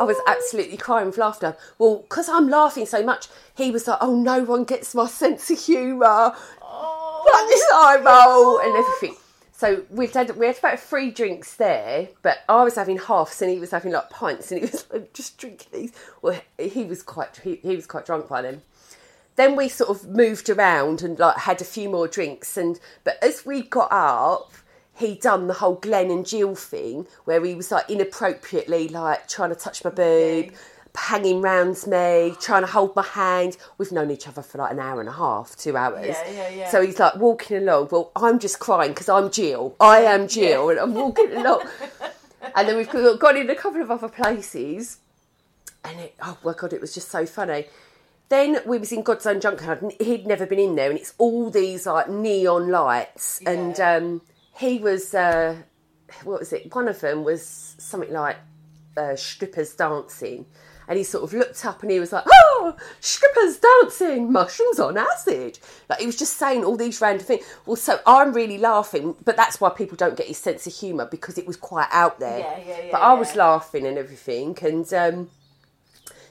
[0.00, 1.56] I was absolutely crying with laughter.
[1.78, 5.48] Well, because I'm laughing so much, he was like, "Oh, no one gets my sense
[5.50, 6.34] of humour."
[7.32, 9.16] Like this eye roll and everything.
[9.56, 13.48] So we'd had we had about three drinks there, but I was having halves and
[13.48, 15.92] he was having like pints, and he was like, just drinking these.
[16.22, 18.62] Well, he was quite he, he was quite drunk by then.
[19.36, 23.16] Then we sort of moved around and like had a few more drinks and but
[23.22, 24.52] as we got up
[24.96, 29.50] he done the whole Glenn and Jill thing where he was like inappropriately like trying
[29.50, 30.52] to touch my boob
[30.96, 34.78] hanging round me trying to hold my hand we've known each other for like an
[34.78, 36.70] hour and a half two hours Yeah, yeah, yeah.
[36.70, 40.70] so he's like walking along well I'm just crying because I'm Jill I am Jill
[40.70, 41.62] and I'm walking along
[42.54, 44.98] and then we've gone in a couple of other places
[45.84, 47.66] and it, oh my god, it was just so funny.
[48.30, 51.12] Then we was in God's Own Junkyard, and he'd never been in there, and it's
[51.18, 53.50] all these like neon lights, yeah.
[53.50, 54.20] and um,
[54.56, 55.56] he was uh,
[56.24, 56.74] what was it?
[56.74, 58.36] One of them was something like
[58.96, 60.46] uh, strippers dancing,
[60.88, 64.96] and he sort of looked up and he was like, "Oh, strippers dancing, mushrooms on
[64.96, 65.58] acid."
[65.88, 67.44] Like he was just saying all these random things.
[67.66, 71.06] Well, so I'm really laughing, but that's why people don't get his sense of humour
[71.06, 72.38] because it was quite out there.
[72.38, 74.92] Yeah, yeah, yeah, But I was laughing and everything, and.
[74.92, 75.30] Um,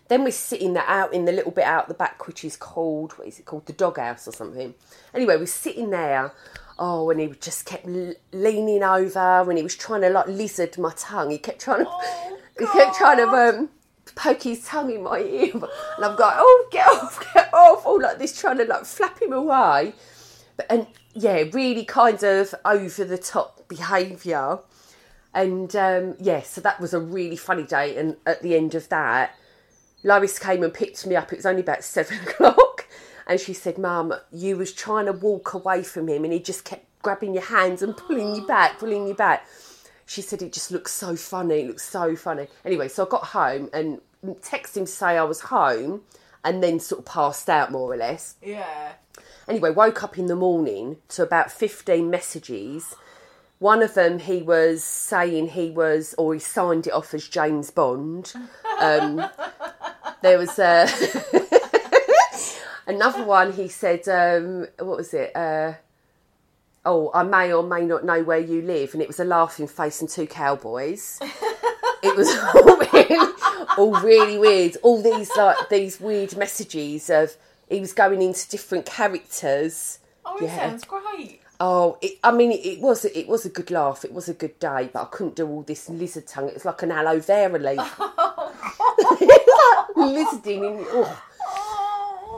[0.10, 3.14] then we're sitting there out in the little bit out the back, which is called
[3.14, 4.74] what is it called, the doghouse or something.
[5.14, 6.34] Anyway, we're sitting there.
[6.78, 10.92] Oh, and he just kept leaning over, and he was trying to like lizard my
[10.98, 11.30] tongue.
[11.30, 11.92] He kept trying to,
[12.60, 13.70] he kept trying to um,
[14.16, 18.02] poke his tongue in my ear, and I'm going, oh, get off, get off, all
[18.02, 19.94] like this, trying to like flap him away.
[20.58, 24.60] but, and yeah, really kind of over the top behaviour.
[25.34, 27.98] And um, yeah, so that was a really funny day.
[27.98, 29.36] And at the end of that,
[30.04, 31.32] Lois came and picked me up.
[31.34, 32.88] It was only about seven o'clock.
[33.26, 36.66] And she said, Mum, you was trying to walk away from him and he just
[36.66, 39.46] kept grabbing your hands and pulling you back, pulling you back.
[40.14, 42.46] She said it just looks so funny, it looks so funny.
[42.64, 44.00] Anyway, so I got home and
[44.42, 46.04] texted him to say I was home
[46.44, 48.36] and then sort of passed out more or less.
[48.40, 48.92] Yeah.
[49.48, 52.94] Anyway, woke up in the morning to about 15 messages.
[53.58, 57.72] One of them, he was saying he was, or he signed it off as James
[57.72, 58.34] Bond.
[58.80, 59.16] Um,
[60.22, 60.88] there was uh,
[62.86, 65.36] another one, he said, um, what was it?
[65.36, 65.74] Uh,
[66.86, 68.94] oh, I may or may not know where you live.
[68.94, 71.20] And it was a laughing face and two cowboys.
[72.04, 73.34] it was all really,
[73.78, 74.78] all really weird.
[74.84, 77.36] All these like these weird messages of
[77.70, 80.00] he was going into different characters.
[80.26, 81.42] Oh, it sounds great.
[81.60, 84.04] Oh, it, I mean, it, it was it was a good laugh.
[84.04, 86.50] It was a good day, but I couldn't do all this lizard tongue.
[86.50, 88.00] It was like an aloe vera leaf.
[89.96, 90.86] Oh, lizarding in.
[90.90, 91.22] Oh.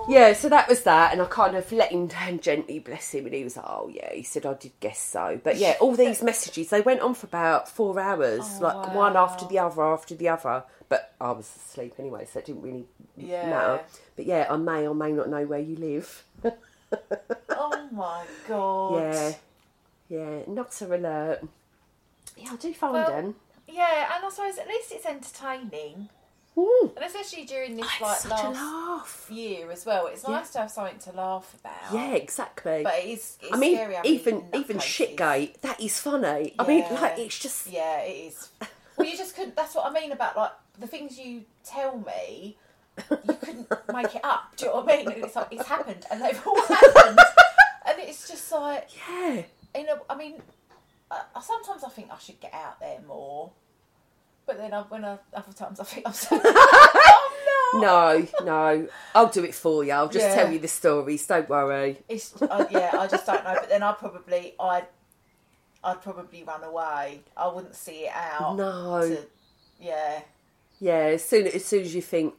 [0.08, 3.26] Yeah, so that was that, and I kind of let him down gently, bless him,
[3.26, 5.96] and he was like, "Oh yeah," he said, "I did guess so." But yeah, all
[5.96, 9.82] these messages they went on for about four hours, oh, like one after the other
[9.84, 10.64] after the other.
[10.90, 12.86] But I was asleep anyway, so it didn't really
[13.18, 13.50] Yeah.
[13.50, 13.84] matter.
[14.16, 16.24] But yeah, I may or may not know where you live.
[17.50, 18.94] Oh my god.
[19.02, 19.34] Yeah,
[20.08, 21.42] yeah, not so alert.
[22.38, 23.36] Yeah, I do find Well, them.
[23.68, 26.10] Yeah, and I suppose at least it's entertaining.
[26.58, 29.28] Ooh, And especially during this it's like last laugh.
[29.30, 30.08] year as well.
[30.08, 30.36] It's Yeah.
[30.36, 31.94] nice to have something to laugh about.
[31.94, 32.82] Yeah, exactly.
[32.84, 36.54] But it is it's I mean, scary even even shitgate, that is funny.
[36.58, 38.50] I mean, like it's just Yeah, it is.
[38.98, 39.56] Well, you just couldn't.
[39.58, 42.58] That's what I mean about like the things you tell me.
[43.10, 44.56] You couldn't make it up.
[44.56, 45.12] Do you know what I mean?
[45.12, 47.20] And it's like it's happened, and they've all happened,
[47.86, 49.42] and it's just like yeah.
[49.76, 50.00] you know.
[50.10, 50.42] I mean,
[51.12, 53.52] uh, sometimes I think I should get out there more,
[54.46, 56.40] but then I, when I, other times I think I'm so.
[56.44, 57.32] oh
[57.74, 57.82] no!
[57.82, 59.92] No, no, I'll do it for you.
[59.92, 60.36] I'll just Yeah.
[60.36, 61.26] tell you the stories.
[61.28, 61.98] Don't worry.
[62.08, 62.92] It's uh, yeah.
[63.00, 63.56] I just don't know.
[63.60, 64.86] But then I probably I'd
[65.84, 67.22] I'd probably run away.
[67.36, 68.56] I wouldn't see it out.
[68.58, 69.02] No.
[69.02, 69.26] to-
[69.80, 70.22] yeah.
[70.80, 72.34] Yeah, as soon as soon as you think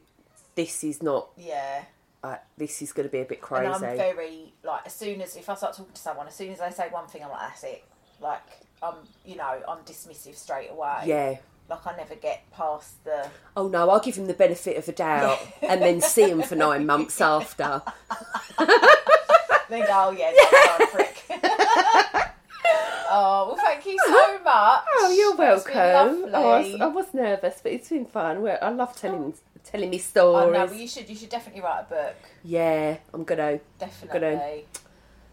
[0.55, 1.83] this is not, Yeah.
[2.23, 3.65] uh, this is going to be a bit crazy.
[3.67, 3.91] And crazy.
[4.03, 6.59] I'm very like as soon as if I start talking to someone, as soon as
[6.59, 7.83] they say one thing, I'm like, that's it.
[8.19, 8.41] Like
[8.81, 11.03] I'm, you know, I'm dismissive straight away.
[11.05, 11.35] yeah.
[11.69, 13.27] Like I never get past the.
[13.55, 16.55] Oh no, I'll give him the benefit of the doubt and then see him for
[16.55, 17.81] nine months after.
[19.69, 21.23] Then go, oh yeah, that's a prick.
[23.09, 24.83] oh well, thank you so much.
[24.87, 26.31] Oh, you're welcome.
[26.33, 26.81] Oh, I, was.
[26.81, 28.41] I was nervous, but it's been fun.
[28.41, 29.33] Well, I love telling
[29.65, 30.53] telling me Oh stories.
[30.53, 32.15] no, well, you should you should definitely write a book.
[32.43, 33.59] Yeah, I'm gonna.
[33.77, 34.27] Definitely.
[34.27, 34.61] I'm gonna,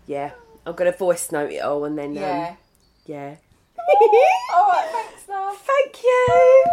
[0.06, 0.32] Yeah,
[0.66, 2.11] I'm gonna voice note it all and then.
[2.11, 2.56] Um,
[3.06, 3.36] Yeah.
[4.55, 5.56] All right, thanks, love.
[5.59, 6.65] Thank you.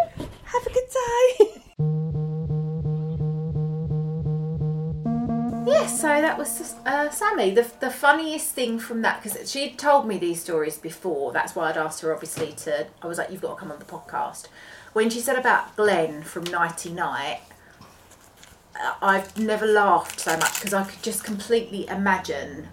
[0.43, 1.61] Have a good day.
[5.65, 7.51] Yes, so that was uh, Sammy.
[7.51, 11.55] The, the funniest thing from that, because she had told me these stories before, that's
[11.55, 12.87] why I'd asked her, obviously, to.
[13.01, 14.47] I was like, you've got to come on the podcast.
[14.93, 17.41] When she said about Glenn from Nighty Night,
[18.75, 22.67] uh, I've never laughed so much because I could just completely imagine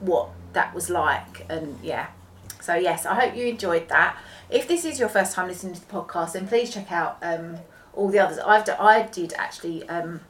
[0.00, 1.46] what that was like.
[1.48, 2.08] And yeah.
[2.64, 4.18] So, yes, I hope you enjoyed that.
[4.50, 7.56] If this is your first time listening to the podcast, then please check out um,
[7.92, 8.38] all the others.
[8.38, 9.88] I've d- I did actually.
[9.88, 10.20] Um,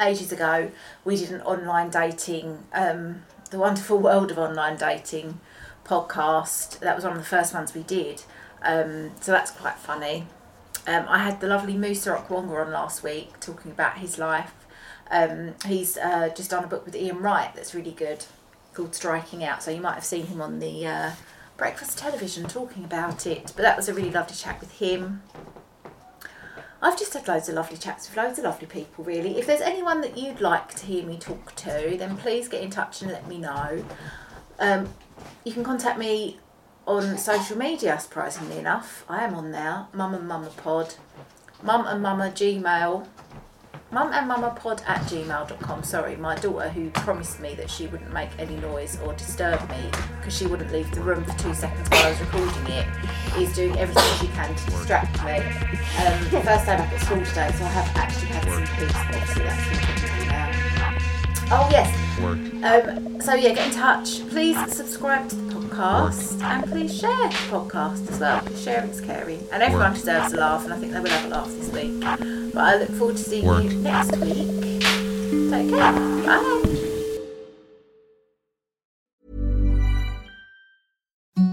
[0.00, 0.70] ages ago
[1.04, 5.40] we did an online dating um, the wonderful world of online dating
[5.84, 8.22] podcast that was one of the first ones we did
[8.62, 10.26] um, so that's quite funny
[10.86, 14.52] um, i had the lovely musa okwonga on last week talking about his life
[15.10, 18.24] um, he's uh, just done a book with ian wright that's really good
[18.78, 21.10] called striking out so you might have seen him on the uh,
[21.56, 25.20] breakfast television talking about it but that was a really lovely chat with him
[26.80, 29.36] I've just had loads of lovely chats with loads of lovely people, really.
[29.36, 32.70] If there's anyone that you'd like to hear me talk to, then please get in
[32.70, 33.84] touch and let me know.
[34.60, 34.88] Um,
[35.42, 36.38] you can contact me
[36.86, 39.04] on social media, surprisingly enough.
[39.08, 40.94] I am on there, Mum and Mama Pod,
[41.64, 43.08] Mum and Mama Gmail,
[43.90, 45.82] Mum and Mama Pod at gmail.com.
[45.82, 49.90] Sorry, my daughter, who promised me that she wouldn't make any noise or disturb me
[50.18, 52.86] because she wouldn't leave the room for two seconds while I was recording it,
[53.38, 55.38] is doing everything she can to distract me.
[55.38, 59.44] Um, first day back at school today, so I have actually had some peace, obviously
[59.44, 59.88] that's
[60.28, 61.56] now.
[61.56, 61.88] Oh, yes.
[62.20, 64.28] Um, so yeah, get in touch.
[64.28, 68.40] Please subscribe to the podcast podcast and please share the podcast as well.
[68.42, 69.94] Because sharing's caring, and everyone Work.
[69.94, 72.00] deserves a laugh, and I think they will have a laugh this week.
[72.00, 73.64] But I look forward to seeing Work.
[73.64, 74.80] you next week.
[75.50, 75.92] Take care.
[75.92, 76.64] Bye.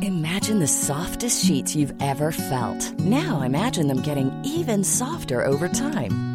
[0.01, 2.91] Imagine the softest sheets you've ever felt.
[2.99, 6.34] Now imagine them getting even softer over time.